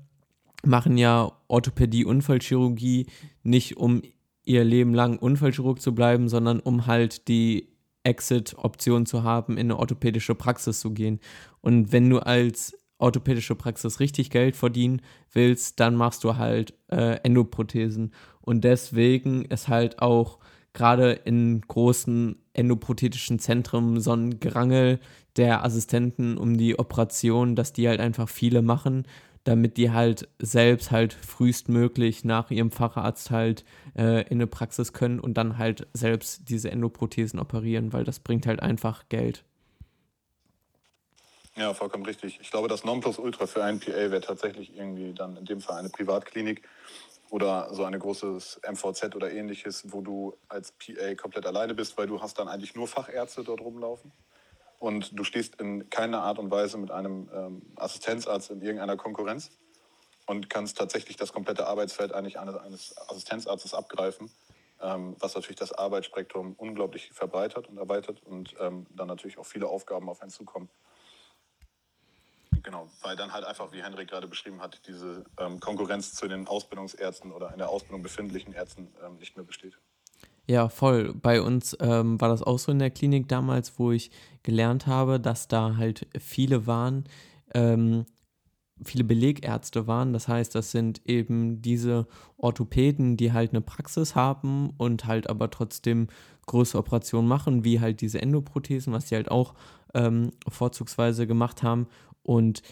machen 0.65 0.99
ja 0.99 1.33
Orthopädie-Unfallchirurgie 1.49 3.07
nicht 3.43 3.77
um 3.77 4.03
ihr 4.45 4.65
Leben 4.65 4.95
lang 4.95 5.19
Unfallchirurg 5.19 5.81
zu 5.81 5.95
bleiben, 5.95 6.29
sondern 6.29 6.61
um 6.61 6.87
halt 6.87 7.29
die 7.29 7.69
Exit-Option 8.03 9.07
zu 9.07 9.23
haben, 9.23 9.55
in 9.55 9.67
eine 9.67 9.79
orthopädische 9.79 10.35
Praxis 10.35 10.81
zu 10.81 10.93
gehen. 10.93 11.21
Und 11.61 11.93
wenn 11.93 12.09
du 12.09 12.19
als 12.19 12.77
orthopädische 12.99 13.55
Praxis 13.55 14.01
richtig 14.01 14.31
Geld 14.31 14.57
verdienen 14.57 15.03
willst, 15.33 15.81
dann 15.81 15.95
machst 15.95 16.25
du 16.25 16.37
halt 16.37 16.75
äh, 16.89 17.19
Endoprothesen. 17.23 18.13
Und 18.41 18.65
deswegen 18.65 19.45
ist 19.45 19.69
halt 19.69 20.01
auch 20.01 20.39
gerade 20.73 21.13
in 21.13 21.61
großen 21.63 22.37
endoprothetischen 22.53 23.39
Zentren 23.39 24.01
so 24.01 24.13
ein 24.13 24.41
Gerangel 24.41 25.01
der 25.37 25.65
Assistenten 25.65 26.37
um 26.37 26.57
die 26.57 26.79
Operation, 26.79 27.55
dass 27.55 27.73
die 27.73 27.89
halt 27.89 28.01
einfach 28.01 28.29
viele 28.29 28.63
machen, 28.63 29.07
damit 29.45 29.77
die 29.77 29.91
halt 29.91 30.29
selbst 30.39 30.91
halt 30.91 31.15
frühestmöglich 31.15 32.25
nach 32.25 32.51
ihrem 32.51 32.71
Facharzt 32.71 33.31
halt 33.31 33.65
äh, 33.97 34.23
in 34.29 34.39
eine 34.39 34.47
Praxis 34.47 34.93
können 34.93 35.21
und 35.21 35.35
dann 35.35 35.57
halt 35.57 35.87
selbst 35.93 36.49
diese 36.51 36.71
Endoprothesen 36.71 37.41
operieren, 37.41 37.93
weil 37.93 38.05
das 38.05 38.21
bringt 38.21 38.47
halt 38.47 38.61
einfach 38.61 39.09
Geld. 39.09 39.45
Ja, 41.57 41.75
vollkommen 41.75 42.05
richtig. 42.07 42.39
Ich 42.41 42.51
glaube, 42.51 42.69
das 42.69 42.85
Nonplusultra 42.85 43.47
für 43.47 43.65
einen 43.65 43.81
PA 43.81 43.93
wäre 43.93 44.21
tatsächlich 44.21 44.77
irgendwie 44.77 45.13
dann 45.13 45.37
in 45.37 45.45
dem 45.45 45.61
Fall 45.61 45.79
eine 45.79 45.89
Privatklinik 45.89 46.63
oder 47.31 47.73
so 47.73 47.85
ein 47.85 47.99
großes 47.99 48.61
MVZ 48.69 49.15
oder 49.15 49.33
ähnliches, 49.33 49.93
wo 49.93 50.03
du 50.03 50.37
als 50.49 50.73
PA 50.73 51.15
komplett 51.15 51.47
alleine 51.47 51.75
bist, 51.75 51.97
weil 51.97 52.07
du 52.07 52.21
hast 52.21 52.39
dann 52.39 52.49
eigentlich 52.49 52.75
nur 52.75 52.89
Fachärzte 52.89 53.45
dort 53.45 53.61
rumlaufen 53.61 54.13
und 54.81 55.17
du 55.17 55.25
stehst 55.25 55.61
in 55.61 55.89
keiner 55.91 56.23
Art 56.23 56.39
und 56.39 56.51
Weise 56.51 56.79
mit 56.79 56.91
einem 56.91 57.31
ähm, 57.33 57.63
Assistenzarzt 57.77 58.51
in 58.51 58.63
irgendeiner 58.63 58.97
Konkurrenz 58.97 59.51
und 60.27 60.51
kannst 60.51 60.79
tatsächlich 60.79 61.17
das 61.17 61.33
komplette 61.33 61.67
Arbeitsfeld 61.67 62.13
eigentlich 62.13 62.39
eines, 62.39 62.57
eines 62.57 62.99
Assistenzarztes 63.09 63.75
abgreifen, 63.75 64.31
ähm, 64.81 65.15
was 65.21 65.35
natürlich 65.35 65.59
das 65.59 65.73
Arbeitsspektrum 65.73 66.55
unglaublich 66.57 67.11
verbreitert 67.13 67.69
und 67.69 67.79
erweitert 67.79 68.23
und 68.25 68.57
ähm, 68.59 68.87
dann 68.91 69.07
natürlich 69.07 69.39
auch 69.39 69.47
viele 69.47 69.69
Aufgaben 69.69 70.09
auf 70.09 70.23
einen 70.23 70.31
zukommen. 70.31 70.69
Genau, 72.63 72.89
weil 73.03 73.17
dann 73.17 73.33
halt 73.33 73.45
einfach, 73.45 73.73
wie 73.73 73.83
Henrik 73.83 74.09
gerade 74.09 74.29
beschrieben 74.29 74.61
hat, 74.61 74.81
diese 74.87 75.25
ähm, 75.39 75.61
Konkurrenz 75.61 76.15
zu 76.15 76.29
den 76.29 76.47
Ausbildungsärzten 76.47 77.33
oder 77.33 77.53
in 77.53 77.59
der 77.59 77.69
Ausbildung 77.69 78.03
befindlichen 78.03 78.53
Ärzten 78.53 78.89
ähm, 79.05 79.17
nicht 79.17 79.37
mehr 79.37 79.45
besteht. 79.45 79.79
Ja, 80.47 80.69
voll. 80.69 81.15
Bei 81.15 81.41
uns 81.41 81.77
ähm, 81.81 82.21
war 82.21 82.29
das 82.29 82.43
auch 82.43 82.59
so 82.59 82.73
in 82.73 82.81
der 82.81 82.91
Klinik 82.91 83.29
damals, 83.29 83.79
wo 83.79 83.93
ich 83.93 84.11
gelernt 84.43 84.87
habe, 84.87 85.21
dass 85.21 85.49
da 85.49 85.77
halt 85.77 86.09
viele 86.19 86.67
waren, 86.67 87.05
ähm, 87.55 88.05
viele 88.83 89.05
Belegärzte 89.05 89.87
waren. 89.87 90.13
Das 90.13 90.27
heißt, 90.27 90.55
das 90.55 90.71
sind 90.71 91.03
eben 91.07 91.63
diese 91.63 92.07
Orthopäden, 92.37 93.17
die 93.17 93.33
halt 93.33 93.51
eine 93.51 93.61
Praxis 93.61 94.15
haben 94.15 94.71
und 94.77 95.07
halt 95.07 95.29
aber 95.29 95.51
trotzdem 95.51 96.09
große 96.47 96.77
Operationen 96.77 97.29
machen, 97.29 97.65
wie 97.65 97.81
halt 97.81 98.01
diese 98.01 98.21
Endoprothesen, 98.21 98.93
was 98.93 99.09
sie 99.09 99.15
halt 99.15 99.31
auch 99.31 99.55
ähm, 99.95 100.33
vorzugsweise 100.49 101.27
gemacht 101.27 101.63
haben. 101.63 101.87
Und 102.31 102.63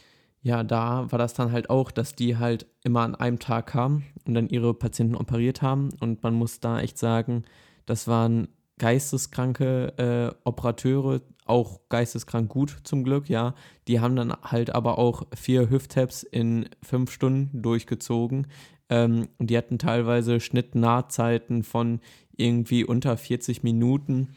ja, 0.40 0.62
da 0.62 1.11
war 1.11 1.18
das 1.18 1.35
dann 1.35 1.51
halt 1.51 1.68
auch, 1.68 1.90
dass 1.90 2.14
die 2.14 2.37
halt 2.37 2.66
immer 2.85 3.01
an 3.01 3.16
einem 3.16 3.40
Tag 3.40 3.66
kamen 3.66 4.05
und 4.25 4.35
dann 4.35 4.49
ihre 4.49 4.73
Patienten 4.73 5.16
operiert 5.16 5.62
haben. 5.62 5.88
Und 5.99 6.23
man 6.23 6.35
muss 6.35 6.61
da 6.61 6.79
echt 6.79 6.97
sagen, 6.97 7.42
das 7.85 8.07
waren 8.07 8.47
geisteskranke 8.79 9.94
äh, 9.99 10.37
Operateure, 10.44 11.23
auch 11.44 11.81
geisteskrank 11.88 12.49
gut 12.49 12.77
zum 12.85 13.03
Glück, 13.03 13.29
ja. 13.29 13.57
Die 13.88 13.99
haben 13.99 14.14
dann 14.14 14.33
halt 14.44 14.73
aber 14.73 14.97
auch 14.97 15.27
vier 15.35 15.68
Hüft-Taps 15.68 16.23
in 16.23 16.68
fünf 16.81 17.11
Stunden 17.11 17.61
durchgezogen. 17.61 18.47
Ähm, 18.88 19.27
und 19.38 19.51
die 19.51 19.59
hatten 19.59 19.81
teilweise 19.81 20.38
Schnittnahzeiten 20.38 21.64
von 21.64 21.99
irgendwie 22.37 22.85
unter 22.85 23.16
40 23.16 23.64
Minuten. 23.64 24.29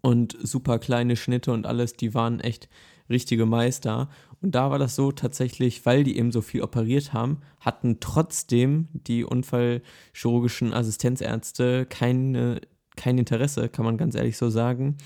und 0.00 0.34
super 0.40 0.78
kleine 0.78 1.16
Schnitte 1.16 1.52
und 1.52 1.66
alles, 1.66 1.94
die 1.94 2.14
waren 2.14 2.40
echt 2.40 2.70
richtige 3.08 3.46
Meister. 3.46 4.08
Und 4.42 4.54
da 4.54 4.70
war 4.70 4.78
das 4.78 4.94
so 4.94 5.12
tatsächlich, 5.12 5.86
weil 5.86 6.04
die 6.04 6.18
eben 6.18 6.32
so 6.32 6.40
viel 6.40 6.62
operiert 6.62 7.12
haben, 7.12 7.40
hatten 7.60 7.98
trotzdem 8.00 8.88
die 8.92 9.24
unfallchirurgischen 9.24 10.72
Assistenzärzte 10.72 11.86
keine, 11.86 12.60
kein 12.96 13.18
Interesse, 13.18 13.68
kann 13.68 13.84
man 13.84 13.96
ganz 13.96 14.14
ehrlich 14.14 14.36
so 14.36 14.50
sagen, 14.50 14.96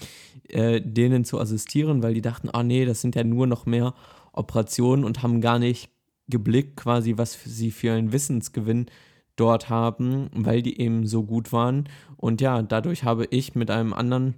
äh, 0.48 0.80
denen 0.80 1.24
zu 1.24 1.40
assistieren, 1.40 2.02
weil 2.02 2.14
die 2.14 2.22
dachten, 2.22 2.48
ah 2.52 2.60
oh 2.60 2.62
nee, 2.62 2.84
das 2.84 3.00
sind 3.00 3.14
ja 3.14 3.24
nur 3.24 3.46
noch 3.46 3.66
mehr 3.66 3.94
Operationen 4.32 5.04
und 5.04 5.22
haben 5.22 5.40
gar 5.40 5.58
nicht 5.58 5.90
geblickt, 6.28 6.76
quasi, 6.76 7.18
was 7.18 7.38
sie 7.44 7.70
für 7.70 7.92
einen 7.92 8.12
Wissensgewinn 8.12 8.86
dort 9.36 9.68
haben, 9.68 10.28
weil 10.34 10.62
die 10.62 10.80
eben 10.80 11.06
so 11.06 11.24
gut 11.24 11.52
waren. 11.52 11.88
Und 12.16 12.40
ja, 12.40 12.62
dadurch 12.62 13.04
habe 13.04 13.26
ich 13.30 13.54
mit 13.54 13.70
einem 13.70 13.92
anderen 13.92 14.34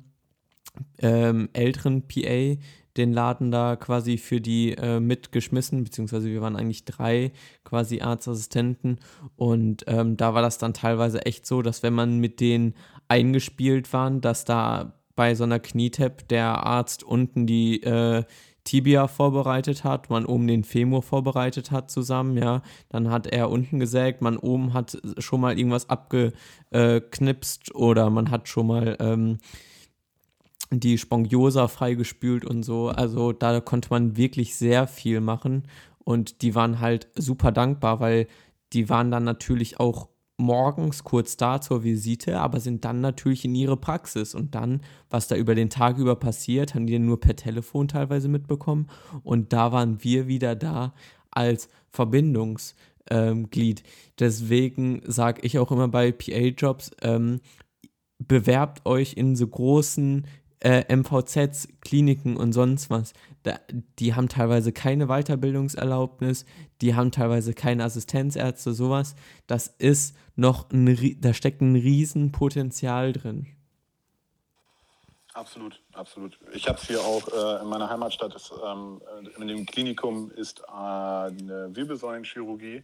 ähm, 0.98 1.48
älteren 1.52 2.06
PA 2.08 2.56
den 2.96 3.12
Laden 3.12 3.50
da 3.50 3.76
quasi 3.76 4.18
für 4.18 4.40
die 4.40 4.72
äh, 4.72 5.00
mitgeschmissen, 5.00 5.84
beziehungsweise 5.84 6.28
wir 6.28 6.42
waren 6.42 6.56
eigentlich 6.56 6.84
drei 6.84 7.32
quasi 7.64 8.00
Arztassistenten. 8.00 8.98
Und 9.36 9.84
ähm, 9.86 10.16
da 10.16 10.34
war 10.34 10.42
das 10.42 10.58
dann 10.58 10.74
teilweise 10.74 11.24
echt 11.24 11.46
so, 11.46 11.62
dass 11.62 11.82
wenn 11.82 11.94
man 11.94 12.18
mit 12.18 12.40
denen 12.40 12.74
eingespielt 13.08 13.92
waren, 13.92 14.20
dass 14.20 14.44
da 14.44 14.94
bei 15.14 15.34
so 15.34 15.44
einer 15.44 15.60
Knietap 15.60 16.28
der 16.28 16.66
Arzt 16.66 17.02
unten 17.02 17.46
die 17.46 17.82
äh, 17.82 18.24
Tibia 18.64 19.08
vorbereitet 19.08 19.84
hat, 19.84 20.08
man 20.08 20.24
oben 20.24 20.46
den 20.46 20.64
Femur 20.64 21.02
vorbereitet 21.02 21.70
hat 21.70 21.90
zusammen, 21.90 22.36
ja, 22.36 22.62
dann 22.88 23.10
hat 23.10 23.26
er 23.26 23.50
unten 23.50 23.80
gesägt, 23.80 24.22
man 24.22 24.36
oben 24.36 24.72
hat 24.72 24.96
schon 25.18 25.40
mal 25.40 25.58
irgendwas 25.58 25.88
abgeknipst 25.90 27.74
oder 27.74 28.08
man 28.10 28.30
hat 28.30 28.48
schon 28.48 28.68
mal 28.68 28.96
ähm, 29.00 29.38
die 30.80 30.98
Spongiosa 30.98 31.68
freigespült 31.68 32.44
und 32.44 32.62
so. 32.62 32.88
Also 32.88 33.32
da 33.32 33.60
konnte 33.60 33.90
man 33.90 34.16
wirklich 34.16 34.56
sehr 34.56 34.86
viel 34.86 35.20
machen 35.20 35.64
und 35.98 36.42
die 36.42 36.54
waren 36.54 36.80
halt 36.80 37.08
super 37.14 37.52
dankbar, 37.52 38.00
weil 38.00 38.26
die 38.72 38.88
waren 38.88 39.10
dann 39.10 39.24
natürlich 39.24 39.78
auch 39.80 40.08
morgens 40.38 41.04
kurz 41.04 41.36
da 41.36 41.60
zur 41.60 41.84
Visite, 41.84 42.40
aber 42.40 42.58
sind 42.58 42.84
dann 42.84 43.00
natürlich 43.00 43.44
in 43.44 43.54
ihre 43.54 43.76
Praxis 43.76 44.34
und 44.34 44.54
dann, 44.54 44.80
was 45.08 45.28
da 45.28 45.36
über 45.36 45.54
den 45.54 45.70
Tag 45.70 45.98
über 45.98 46.16
passiert, 46.16 46.74
haben 46.74 46.86
die 46.86 46.98
nur 46.98 47.20
per 47.20 47.36
Telefon 47.36 47.86
teilweise 47.88 48.28
mitbekommen 48.28 48.88
und 49.22 49.52
da 49.52 49.72
waren 49.72 50.02
wir 50.02 50.26
wieder 50.26 50.56
da 50.56 50.94
als 51.30 51.68
Verbindungsglied. 51.90 52.74
Ähm, 53.10 53.48
Deswegen 54.18 55.02
sage 55.06 55.42
ich 55.42 55.58
auch 55.58 55.70
immer 55.70 55.88
bei 55.88 56.12
PA-Jobs, 56.12 56.92
ähm, 57.02 57.40
bewerbt 58.18 58.86
euch 58.86 59.14
in 59.14 59.36
so 59.36 59.46
großen 59.46 60.26
äh, 60.62 60.84
MVZs, 60.94 61.68
Kliniken 61.80 62.36
und 62.36 62.52
sonst 62.52 62.88
was, 62.88 63.12
da, 63.42 63.58
die 63.98 64.14
haben 64.14 64.28
teilweise 64.28 64.72
keine 64.72 65.06
Weiterbildungserlaubnis, 65.06 66.46
die 66.80 66.94
haben 66.94 67.10
teilweise 67.10 67.52
keine 67.52 67.84
Assistenzärzte, 67.84 68.72
sowas. 68.72 69.16
Das 69.46 69.66
ist 69.66 70.16
noch 70.36 70.70
ein, 70.70 71.16
da 71.20 71.34
steckt 71.34 71.60
ein 71.60 71.74
Riesenpotenzial 71.74 73.12
drin. 73.12 73.48
Absolut, 75.34 75.80
absolut. 75.94 76.38
Ich 76.52 76.68
habe 76.68 76.78
es 76.78 76.86
hier 76.86 77.00
auch 77.00 77.26
äh, 77.28 77.62
in 77.62 77.68
meiner 77.68 77.88
Heimatstadt, 77.88 78.34
ist, 78.34 78.52
ähm, 78.64 79.00
in 79.38 79.48
dem 79.48 79.64
Klinikum 79.66 80.30
ist 80.30 80.60
äh, 80.60 80.72
eine 80.72 81.70
Wirbelsäulenchirurgie. 81.74 82.82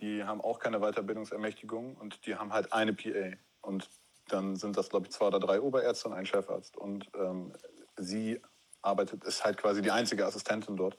Die 0.00 0.24
haben 0.24 0.40
auch 0.40 0.58
keine 0.58 0.80
Weiterbildungsermächtigung 0.80 1.96
und 1.96 2.26
die 2.26 2.34
haben 2.34 2.52
halt 2.52 2.72
eine 2.72 2.92
PA. 2.92 3.36
Und 3.60 3.88
dann 4.32 4.56
sind 4.56 4.76
das, 4.76 4.88
glaube 4.88 5.06
ich, 5.06 5.12
zwei 5.12 5.26
oder 5.26 5.40
drei 5.40 5.60
Oberärzte 5.60 6.08
und 6.08 6.14
ein 6.14 6.26
Chefarzt. 6.26 6.76
Und 6.76 7.08
ähm, 7.14 7.52
sie 7.96 8.40
arbeitet, 8.82 9.24
ist 9.24 9.44
halt 9.44 9.56
quasi 9.56 9.82
die 9.82 9.90
einzige 9.90 10.26
Assistentin 10.26 10.76
dort 10.76 10.98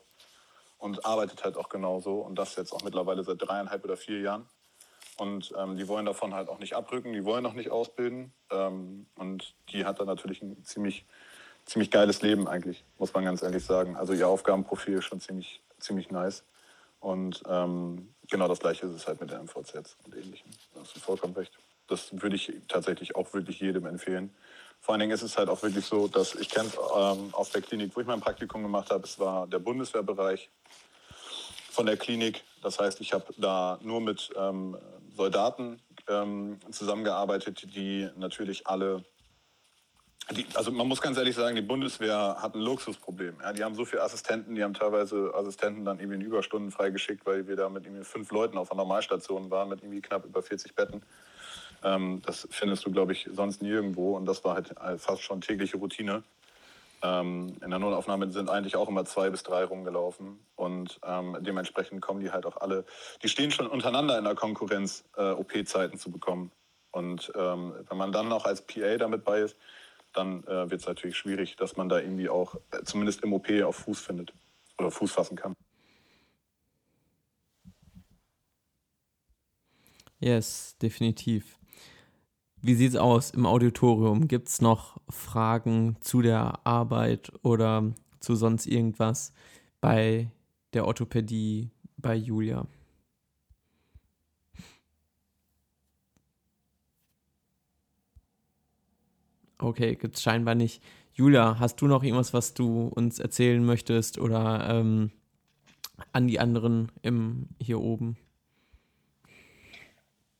und 0.78 1.04
arbeitet 1.04 1.44
halt 1.44 1.56
auch 1.56 1.68
genauso. 1.68 2.20
Und 2.20 2.36
das 2.36 2.56
jetzt 2.56 2.72
auch 2.72 2.82
mittlerweile 2.82 3.24
seit 3.24 3.40
dreieinhalb 3.40 3.84
oder 3.84 3.96
vier 3.96 4.20
Jahren. 4.20 4.48
Und 5.16 5.52
ähm, 5.58 5.76
die 5.76 5.88
wollen 5.88 6.06
davon 6.06 6.34
halt 6.34 6.48
auch 6.48 6.58
nicht 6.58 6.74
abrücken, 6.74 7.12
die 7.12 7.24
wollen 7.24 7.42
noch 7.42 7.52
nicht 7.52 7.70
ausbilden. 7.70 8.32
Ähm, 8.50 9.06
und 9.16 9.54
die 9.68 9.84
hat 9.84 10.00
dann 10.00 10.06
natürlich 10.06 10.42
ein 10.42 10.64
ziemlich, 10.64 11.06
ziemlich 11.66 11.90
geiles 11.90 12.22
Leben 12.22 12.48
eigentlich, 12.48 12.84
muss 12.98 13.12
man 13.12 13.24
ganz 13.24 13.42
ehrlich 13.42 13.64
sagen. 13.64 13.96
Also 13.96 14.12
ihr 14.12 14.28
Aufgabenprofil 14.28 14.98
ist 14.98 15.04
schon 15.04 15.20
ziemlich, 15.20 15.62
ziemlich 15.78 16.10
nice. 16.10 16.44
Und 16.98 17.42
ähm, 17.48 18.14
genau 18.30 18.48
das 18.48 18.60
gleiche 18.60 18.86
ist 18.86 18.94
es 18.94 19.06
halt 19.06 19.20
mit 19.20 19.30
der 19.30 19.42
MVZ 19.42 19.96
und 20.04 20.16
ähnlichem. 20.16 20.50
Da 20.72 20.80
hast 20.80 20.96
du 20.96 21.00
vollkommen 21.00 21.34
recht 21.34 21.52
das 21.88 22.10
würde 22.12 22.36
ich 22.36 22.52
tatsächlich 22.68 23.16
auch 23.16 23.32
wirklich 23.34 23.60
jedem 23.60 23.86
empfehlen. 23.86 24.34
Vor 24.80 24.94
allen 24.94 25.00
Dingen 25.00 25.12
ist 25.12 25.22
es 25.22 25.38
halt 25.38 25.48
auch 25.48 25.62
wirklich 25.62 25.84
so, 25.84 26.08
dass 26.08 26.34
ich 26.34 26.48
kenne 26.48 26.68
ähm, 26.96 27.32
aus 27.32 27.50
der 27.50 27.62
Klinik, 27.62 27.94
wo 27.94 28.00
ich 28.00 28.06
mein 28.06 28.20
Praktikum 28.20 28.62
gemacht 28.62 28.90
habe, 28.90 29.04
es 29.04 29.18
war 29.18 29.46
der 29.46 29.60
Bundeswehrbereich 29.60 30.50
von 31.70 31.86
der 31.86 31.96
Klinik. 31.96 32.42
Das 32.62 32.80
heißt, 32.80 33.00
ich 33.00 33.12
habe 33.12 33.32
da 33.38 33.78
nur 33.82 34.00
mit 34.00 34.30
ähm, 34.36 34.76
Soldaten 35.16 35.80
ähm, 36.08 36.58
zusammengearbeitet, 36.70 37.74
die 37.74 38.08
natürlich 38.16 38.66
alle, 38.66 39.04
die, 40.30 40.46
also 40.54 40.72
man 40.72 40.88
muss 40.88 41.00
ganz 41.00 41.16
ehrlich 41.16 41.36
sagen, 41.36 41.54
die 41.54 41.62
Bundeswehr 41.62 42.36
hat 42.40 42.56
ein 42.56 42.60
Luxusproblem. 42.60 43.36
Ja, 43.40 43.52
die 43.52 43.62
haben 43.64 43.74
so 43.74 43.84
viele 43.84 44.02
Assistenten, 44.02 44.54
die 44.54 44.64
haben 44.64 44.74
teilweise 44.74 45.32
Assistenten 45.34 45.84
dann 45.84 45.98
irgendwie 45.98 46.16
in 46.16 46.22
Überstunden 46.22 46.70
freigeschickt, 46.70 47.24
weil 47.24 47.46
wir 47.46 47.56
da 47.56 47.68
mit 47.68 47.84
irgendwie 47.86 48.04
fünf 48.04 48.30
Leuten 48.32 48.58
auf 48.58 48.70
einer 48.70 48.82
Normalstation 48.82 49.50
waren, 49.50 49.68
mit 49.68 49.82
irgendwie 49.82 50.02
knapp 50.02 50.24
über 50.24 50.42
40 50.42 50.74
Betten. 50.74 51.02
Ähm, 51.82 52.22
das 52.24 52.46
findest 52.50 52.86
du, 52.86 52.92
glaube 52.92 53.12
ich, 53.12 53.28
sonst 53.32 53.62
nirgendwo 53.62 54.16
und 54.16 54.26
das 54.26 54.44
war 54.44 54.54
halt 54.54 54.76
äh, 54.78 54.98
fast 54.98 55.22
schon 55.22 55.40
tägliche 55.40 55.76
Routine. 55.76 56.22
Ähm, 57.02 57.56
in 57.62 57.70
der 57.70 57.80
Notaufnahme 57.80 58.30
sind 58.30 58.48
eigentlich 58.48 58.76
auch 58.76 58.88
immer 58.88 59.04
zwei 59.04 59.30
bis 59.30 59.42
drei 59.42 59.64
rumgelaufen 59.64 60.38
und 60.54 61.00
ähm, 61.04 61.36
dementsprechend 61.40 62.00
kommen 62.00 62.20
die 62.20 62.30
halt 62.30 62.46
auch 62.46 62.56
alle, 62.58 62.84
die 63.22 63.28
stehen 63.28 63.50
schon 63.50 63.66
untereinander 63.66 64.16
in 64.18 64.24
der 64.24 64.36
Konkurrenz, 64.36 65.04
äh, 65.16 65.30
OP-Zeiten 65.30 65.98
zu 65.98 66.10
bekommen. 66.10 66.52
Und 66.92 67.32
ähm, 67.34 67.74
wenn 67.88 67.96
man 67.96 68.12
dann 68.12 68.28
noch 68.28 68.44
als 68.44 68.62
PA 68.62 68.98
damit 68.98 69.24
bei 69.24 69.40
ist, 69.40 69.56
dann 70.12 70.44
äh, 70.44 70.70
wird 70.70 70.82
es 70.82 70.86
natürlich 70.86 71.16
schwierig, 71.16 71.56
dass 71.56 71.76
man 71.76 71.88
da 71.88 71.98
irgendwie 71.98 72.28
auch 72.28 72.54
äh, 72.70 72.84
zumindest 72.84 73.22
im 73.22 73.32
OP 73.32 73.50
auf 73.64 73.76
Fuß 73.76 74.00
findet 74.00 74.32
oder 74.78 74.90
Fuß 74.90 75.10
fassen 75.10 75.36
kann. 75.36 75.56
Yes, 80.20 80.76
definitiv. 80.80 81.58
Wie 82.64 82.76
sieht 82.76 82.90
es 82.90 82.96
aus 82.96 83.30
im 83.30 83.44
Auditorium? 83.44 84.28
Gibt 84.28 84.48
es 84.48 84.60
noch 84.60 85.00
Fragen 85.08 85.96
zu 86.00 86.22
der 86.22 86.64
Arbeit 86.64 87.32
oder 87.42 87.92
zu 88.20 88.36
sonst 88.36 88.66
irgendwas 88.66 89.32
bei 89.80 90.30
der 90.72 90.86
Orthopädie 90.86 91.70
bei 91.96 92.14
Julia? 92.14 92.68
Okay, 99.58 99.96
gibt 99.96 100.16
es 100.16 100.22
scheinbar 100.22 100.54
nicht. 100.54 100.82
Julia, 101.14 101.58
hast 101.58 101.80
du 101.80 101.88
noch 101.88 102.04
irgendwas, 102.04 102.32
was 102.32 102.54
du 102.54 102.86
uns 102.86 103.18
erzählen 103.18 103.64
möchtest 103.64 104.18
oder 104.18 104.68
ähm, 104.70 105.10
an 106.12 106.28
die 106.28 106.38
anderen 106.40 106.92
im, 107.02 107.48
hier 107.60 107.80
oben? 107.80 108.16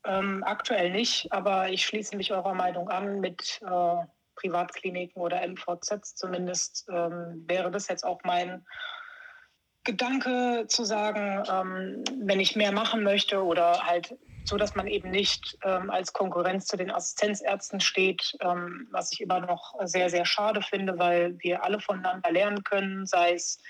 Ähm, 0.05 0.43
aktuell 0.45 0.91
nicht, 0.91 1.31
aber 1.31 1.69
ich 1.69 1.85
schließe 1.85 2.15
mich 2.17 2.33
eurer 2.33 2.53
Meinung 2.53 2.89
an 2.89 3.19
mit 3.19 3.61
äh, 3.61 4.05
Privatkliniken 4.35 5.21
oder 5.21 5.41
MVZs. 5.47 6.15
Zumindest 6.15 6.87
ähm, 6.89 7.43
wäre 7.47 7.71
das 7.71 7.87
jetzt 7.87 8.03
auch 8.05 8.19
mein 8.23 8.65
Gedanke 9.83 10.65
zu 10.67 10.83
sagen, 10.83 11.43
ähm, 11.49 12.03
wenn 12.25 12.39
ich 12.39 12.55
mehr 12.55 12.71
machen 12.71 13.03
möchte 13.03 13.43
oder 13.43 13.85
halt 13.85 14.15
so, 14.45 14.57
dass 14.57 14.75
man 14.75 14.87
eben 14.87 15.09
nicht 15.09 15.57
ähm, 15.63 15.89
als 15.89 16.11
Konkurrenz 16.11 16.65
zu 16.65 16.75
den 16.75 16.91
Assistenzärzten 16.91 17.79
steht, 17.79 18.35
ähm, 18.41 18.87
was 18.91 19.11
ich 19.13 19.21
immer 19.21 19.39
noch 19.39 19.73
sehr, 19.85 20.09
sehr 20.09 20.25
schade 20.25 20.61
finde, 20.61 20.99
weil 20.99 21.37
wir 21.39 21.63
alle 21.63 21.79
voneinander 21.79 22.31
lernen 22.31 22.63
können, 22.63 23.05
sei 23.05 23.33
es 23.33 23.61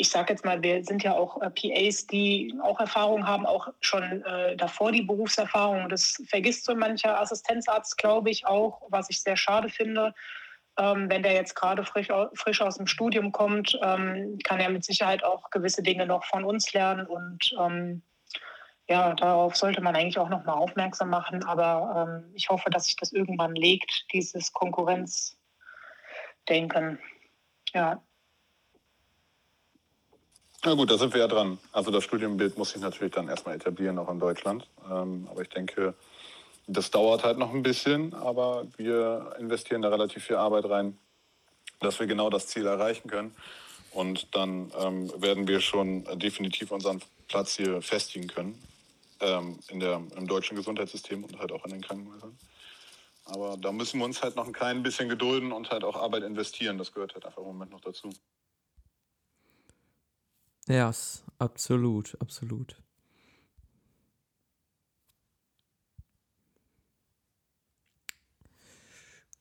ich 0.00 0.10
sage 0.10 0.32
jetzt 0.32 0.44
mal, 0.44 0.62
wir 0.62 0.84
sind 0.84 1.02
ja 1.02 1.12
auch 1.12 1.42
äh, 1.42 1.50
PAs, 1.50 2.06
die 2.06 2.54
auch 2.62 2.78
Erfahrung 2.78 3.26
haben, 3.26 3.44
auch 3.44 3.66
schon 3.80 4.22
äh, 4.22 4.56
davor 4.56 4.92
die 4.92 5.02
Berufserfahrung. 5.02 5.88
Das 5.88 6.22
vergisst 6.28 6.64
so 6.64 6.76
mancher 6.76 7.20
Assistenzarzt, 7.20 7.98
glaube 7.98 8.30
ich, 8.30 8.46
auch, 8.46 8.80
was 8.90 9.10
ich 9.10 9.20
sehr 9.20 9.36
schade 9.36 9.68
finde. 9.68 10.14
Ähm, 10.78 11.10
wenn 11.10 11.24
der 11.24 11.32
jetzt 11.32 11.56
gerade 11.56 11.84
frisch, 11.84 12.06
frisch 12.34 12.62
aus 12.62 12.76
dem 12.76 12.86
Studium 12.86 13.32
kommt, 13.32 13.76
ähm, 13.82 14.38
kann 14.44 14.60
er 14.60 14.70
mit 14.70 14.84
Sicherheit 14.84 15.24
auch 15.24 15.50
gewisse 15.50 15.82
Dinge 15.82 16.06
noch 16.06 16.24
von 16.24 16.44
uns 16.44 16.72
lernen. 16.72 17.08
Und 17.08 17.52
ähm, 17.58 18.02
ja, 18.88 19.14
darauf 19.14 19.56
sollte 19.56 19.80
man 19.80 19.96
eigentlich 19.96 20.18
auch 20.18 20.28
nochmal 20.28 20.58
aufmerksam 20.58 21.10
machen. 21.10 21.42
Aber 21.42 22.06
ähm, 22.06 22.30
ich 22.34 22.50
hoffe, 22.50 22.70
dass 22.70 22.84
sich 22.84 22.94
das 22.94 23.12
irgendwann 23.12 23.56
legt, 23.56 24.06
dieses 24.12 24.52
Konkurrenzdenken. 24.52 27.00
Ja. 27.74 28.00
Na 30.64 30.74
gut, 30.74 30.90
da 30.90 30.98
sind 30.98 31.14
wir 31.14 31.20
ja 31.20 31.28
dran. 31.28 31.58
Also 31.72 31.92
das 31.92 32.02
Studienbild 32.02 32.58
muss 32.58 32.70
sich 32.70 32.82
natürlich 32.82 33.14
dann 33.14 33.28
erstmal 33.28 33.54
etablieren, 33.54 33.98
auch 33.98 34.10
in 34.10 34.18
Deutschland. 34.18 34.66
Ähm, 34.90 35.28
aber 35.30 35.42
ich 35.42 35.48
denke, 35.48 35.94
das 36.66 36.90
dauert 36.90 37.22
halt 37.22 37.38
noch 37.38 37.54
ein 37.54 37.62
bisschen, 37.62 38.12
aber 38.12 38.66
wir 38.76 39.34
investieren 39.38 39.82
da 39.82 39.88
relativ 39.88 40.24
viel 40.24 40.36
Arbeit 40.36 40.64
rein, 40.64 40.98
dass 41.80 42.00
wir 42.00 42.08
genau 42.08 42.28
das 42.28 42.48
Ziel 42.48 42.66
erreichen 42.66 43.08
können. 43.08 43.34
Und 43.92 44.34
dann 44.34 44.72
ähm, 44.78 45.10
werden 45.22 45.46
wir 45.46 45.60
schon 45.60 46.04
definitiv 46.18 46.72
unseren 46.72 47.00
Platz 47.28 47.56
hier 47.56 47.80
festigen 47.80 48.26
können 48.26 48.60
ähm, 49.20 49.60
in 49.68 49.78
der, 49.78 50.02
im 50.16 50.26
deutschen 50.26 50.56
Gesundheitssystem 50.56 51.22
und 51.22 51.38
halt 51.38 51.52
auch 51.52 51.64
in 51.64 51.70
den 51.70 51.82
Krankenhäusern. 51.82 52.36
Aber 53.26 53.56
da 53.56 53.70
müssen 53.70 53.98
wir 53.98 54.04
uns 54.04 54.22
halt 54.22 54.36
noch 54.36 54.46
ein 54.46 54.52
klein 54.52 54.82
bisschen 54.82 55.08
gedulden 55.08 55.52
und 55.52 55.70
halt 55.70 55.84
auch 55.84 55.96
Arbeit 55.96 56.24
investieren. 56.24 56.78
Das 56.78 56.92
gehört 56.92 57.14
halt 57.14 57.26
einfach 57.26 57.42
im 57.42 57.48
Moment 57.48 57.70
noch 57.70 57.80
dazu. 57.80 58.10
Ja, 60.68 60.92
absolut, 61.38 62.16
absolut. 62.20 62.80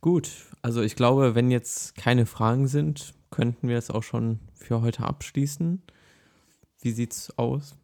Gut, 0.02 0.30
also 0.62 0.82
ich 0.82 0.96
glaube, 0.96 1.36
wenn 1.36 1.52
jetzt 1.52 1.96
keine 1.96 2.26
Fragen 2.26 2.68
sind, 2.68 3.14
könnten 3.30 3.68
wir 3.68 3.78
es 3.78 3.90
auch 3.90 4.04
schon 4.04 4.40
für 4.54 4.82
heute 4.82 5.04
abschließen. 5.04 5.82
Wie 6.82 6.92
sieht's 6.92 7.38
aus? 7.38 7.76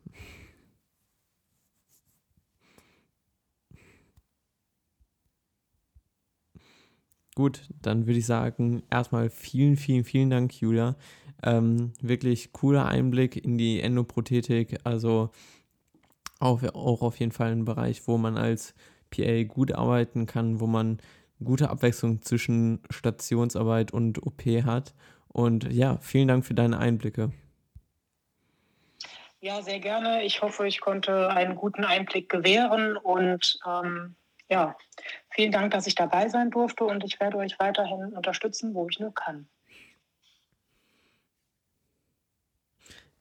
Gut, 7.36 7.62
dann 7.82 8.06
würde 8.06 8.20
ich 8.20 8.28
sagen, 8.28 8.84
erstmal 8.92 9.30
vielen, 9.30 9.76
vielen, 9.76 10.04
vielen 10.04 10.30
Dank, 10.30 10.60
Julia. 10.62 10.96
Ähm, 11.42 11.94
wirklich 12.00 12.54
cooler 12.54 12.86
Einblick 12.86 13.44
in 13.44 13.58
die 13.58 13.82
Endoprothetik. 13.82 14.80
Also 14.84 15.32
auch, 16.40 16.62
auch 16.64 17.02
auf 17.02 17.20
jeden 17.20 17.32
Fall 17.32 17.52
ein 17.52 17.66
Bereich, 17.66 18.08
wo 18.08 18.18
man 18.18 18.38
als 18.38 18.76
PA 19.10 19.44
gut 19.44 19.72
arbeiten 19.72 20.28
kann, 20.28 20.60
wo 20.60 20.68
man 20.68 21.00
gute 21.44 21.70
Abwechslung 21.70 22.22
zwischen 22.22 22.82
Stationsarbeit 22.92 23.92
und 23.92 24.22
OP 24.26 24.44
hat. 24.64 24.94
Und 25.28 25.72
ja, 25.74 25.98
vielen 26.02 26.28
Dank 26.28 26.46
für 26.46 26.54
deine 26.54 26.78
Einblicke. 26.78 27.32
Ja, 29.40 29.62
sehr 29.62 29.80
gerne. 29.80 30.24
Ich 30.24 30.42
hoffe, 30.42 30.68
ich 30.68 30.80
konnte 30.80 31.30
einen 31.30 31.56
guten 31.56 31.84
Einblick 31.84 32.30
gewähren 32.30 32.96
und 32.96 33.60
ähm, 33.68 34.16
ja, 34.50 34.78
vielen 35.32 35.52
Dank, 35.52 35.72
dass 35.72 35.88
ich 35.88 35.96
dabei 35.96 36.30
sein 36.30 36.52
durfte 36.52 36.84
und 36.84 37.04
ich 37.04 37.20
werde 37.20 37.38
euch 37.38 37.58
weiterhin 37.60 38.14
unterstützen, 38.14 38.74
wo 38.74 38.88
ich 38.90 39.00
nur 39.00 39.14
kann. 39.14 39.48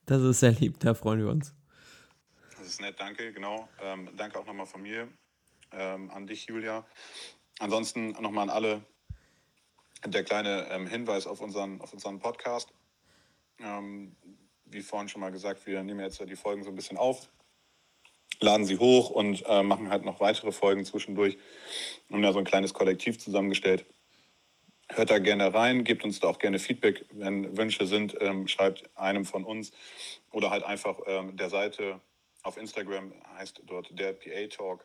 Das 0.06 0.20
ist 0.22 0.40
sehr 0.40 0.52
lieb, 0.52 0.80
da 0.80 0.94
freuen 0.94 1.20
wir 1.20 1.30
uns. 1.30 1.54
Das 2.58 2.66
ist 2.66 2.80
nett, 2.80 2.98
danke, 2.98 3.32
genau. 3.32 3.68
Ähm, 3.80 4.10
danke 4.16 4.38
auch 4.38 4.46
nochmal 4.46 4.66
von 4.66 4.82
mir 4.82 5.08
ähm, 5.72 6.10
an 6.10 6.26
dich, 6.26 6.46
Julia. 6.46 6.84
Ansonsten 7.58 8.10
nochmal 8.20 8.44
an 8.44 8.50
alle 8.50 8.84
der 10.04 10.24
kleine 10.24 10.68
ähm, 10.70 10.86
Hinweis 10.86 11.26
auf 11.26 11.40
unseren, 11.40 11.80
auf 11.80 11.92
unseren 11.92 12.18
Podcast. 12.18 12.72
Ähm, 13.60 14.16
wie 14.64 14.80
vorhin 14.80 15.08
schon 15.08 15.20
mal 15.20 15.30
gesagt, 15.30 15.64
wir 15.66 15.82
nehmen 15.82 16.00
jetzt 16.00 16.20
die 16.20 16.36
Folgen 16.36 16.64
so 16.64 16.70
ein 16.70 16.76
bisschen 16.76 16.96
auf 16.96 17.30
laden 18.42 18.66
sie 18.66 18.78
hoch 18.78 19.10
und 19.10 19.44
äh, 19.46 19.62
machen 19.62 19.90
halt 19.90 20.04
noch 20.04 20.20
weitere 20.20 20.52
Folgen 20.52 20.84
zwischendurch. 20.84 21.38
Wir 22.08 22.16
haben 22.16 22.22
da 22.22 22.32
so 22.32 22.38
ein 22.38 22.44
kleines 22.44 22.74
Kollektiv 22.74 23.18
zusammengestellt. 23.18 23.86
Hört 24.88 25.10
da 25.10 25.18
gerne 25.18 25.54
rein, 25.54 25.84
gebt 25.84 26.04
uns 26.04 26.20
da 26.20 26.28
auch 26.28 26.38
gerne 26.38 26.58
Feedback, 26.58 27.06
wenn 27.12 27.56
Wünsche 27.56 27.86
sind, 27.86 28.16
ähm, 28.20 28.46
schreibt 28.46 28.90
einem 28.94 29.24
von 29.24 29.44
uns 29.44 29.72
oder 30.30 30.50
halt 30.50 30.64
einfach 30.64 30.98
ähm, 31.06 31.36
der 31.36 31.48
Seite 31.48 32.00
auf 32.42 32.56
Instagram 32.56 33.12
heißt 33.36 33.62
dort 33.66 33.88
der 33.98 34.12
PA 34.12 34.46
Talk. 34.48 34.84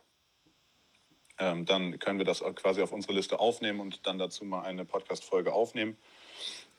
Ähm, 1.40 1.66
dann 1.66 2.00
können 2.00 2.20
wir 2.20 2.26
das 2.26 2.44
quasi 2.56 2.82
auf 2.82 2.92
unsere 2.92 3.14
Liste 3.14 3.40
aufnehmen 3.40 3.80
und 3.80 4.08
dann 4.08 4.18
dazu 4.18 4.46
mal 4.46 4.62
eine 4.62 4.86
Podcast-Folge 4.86 5.54
aufnehmen. 5.54 5.98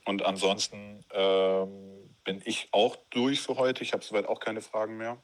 Und 0.04 0.24
ansonsten 0.24 1.04
ähm, 1.12 2.14
bin 2.24 2.40
ich 2.44 2.68
auch 2.72 2.96
durch 3.10 3.40
für 3.40 3.56
heute. 3.56 3.82
Ich 3.82 3.92
habe 3.92 4.02
soweit 4.02 4.26
auch 4.26 4.40
keine 4.40 4.60
Fragen 4.60 4.96
mehr. 4.96 5.18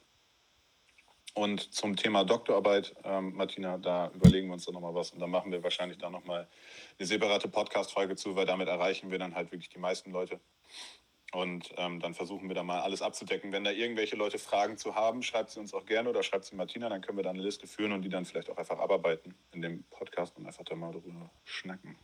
Und 1.35 1.73
zum 1.73 1.97
Thema 1.97 2.23
Doktorarbeit, 2.23 2.95
ähm, 3.03 3.35
Martina, 3.35 3.77
da 3.77 4.09
überlegen 4.15 4.47
wir 4.47 4.53
uns 4.53 4.63
dann 4.63 4.73
nochmal 4.73 4.95
was 4.95 5.11
und 5.11 5.19
dann 5.19 5.29
machen 5.29 5.51
wir 5.51 5.61
wahrscheinlich 5.63 5.97
da 5.97 6.09
nochmal 6.09 6.47
eine 6.97 7.05
separate 7.05 7.49
Podcast-Folge 7.49 8.15
zu, 8.15 8.37
weil 8.37 8.45
damit 8.45 8.69
erreichen 8.69 9.11
wir 9.11 9.19
dann 9.19 9.35
halt 9.35 9.51
wirklich 9.51 9.67
die 9.67 9.77
meisten 9.77 10.11
Leute. 10.11 10.39
Und 11.33 11.73
ähm, 11.75 11.99
dann 11.99 12.13
versuchen 12.13 12.47
wir 12.47 12.55
da 12.55 12.63
mal 12.63 12.79
alles 12.79 13.01
abzudecken. 13.01 13.51
Wenn 13.51 13.65
da 13.65 13.71
irgendwelche 13.71 14.15
Leute 14.15 14.39
Fragen 14.39 14.77
zu 14.77 14.95
haben, 14.95 15.23
schreibt 15.23 15.49
sie 15.49 15.59
uns 15.59 15.73
auch 15.73 15.85
gerne 15.85 16.09
oder 16.09 16.23
schreibt 16.23 16.45
sie 16.45 16.55
Martina, 16.55 16.87
dann 16.87 17.01
können 17.01 17.17
wir 17.17 17.23
da 17.25 17.31
eine 17.31 17.41
Liste 17.41 17.67
führen 17.67 17.91
und 17.91 18.03
die 18.03 18.09
dann 18.09 18.23
vielleicht 18.23 18.49
auch 18.49 18.57
einfach 18.57 18.79
abarbeiten 18.79 19.35
in 19.51 19.61
dem 19.61 19.83
Podcast 19.89 20.37
und 20.37 20.45
einfach 20.45 20.63
da 20.63 20.75
mal 20.75 20.93
drüber 20.93 21.29
schnacken. 21.43 21.97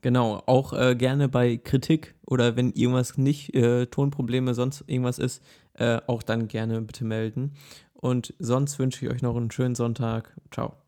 Genau, 0.00 0.42
auch 0.46 0.72
äh, 0.72 0.96
gerne 0.96 1.28
bei 1.28 1.58
Kritik 1.58 2.16
oder 2.26 2.56
wenn 2.56 2.72
irgendwas 2.72 3.16
nicht, 3.16 3.54
äh, 3.54 3.86
Tonprobleme, 3.86 4.52
sonst 4.52 4.82
irgendwas 4.88 5.20
ist, 5.20 5.44
äh, 5.74 6.00
auch 6.06 6.22
dann 6.22 6.48
gerne 6.48 6.80
bitte 6.82 7.04
melden. 7.04 7.54
Und 7.94 8.34
sonst 8.38 8.78
wünsche 8.78 9.04
ich 9.06 9.12
euch 9.12 9.22
noch 9.22 9.36
einen 9.36 9.50
schönen 9.50 9.74
Sonntag. 9.74 10.36
Ciao. 10.50 10.81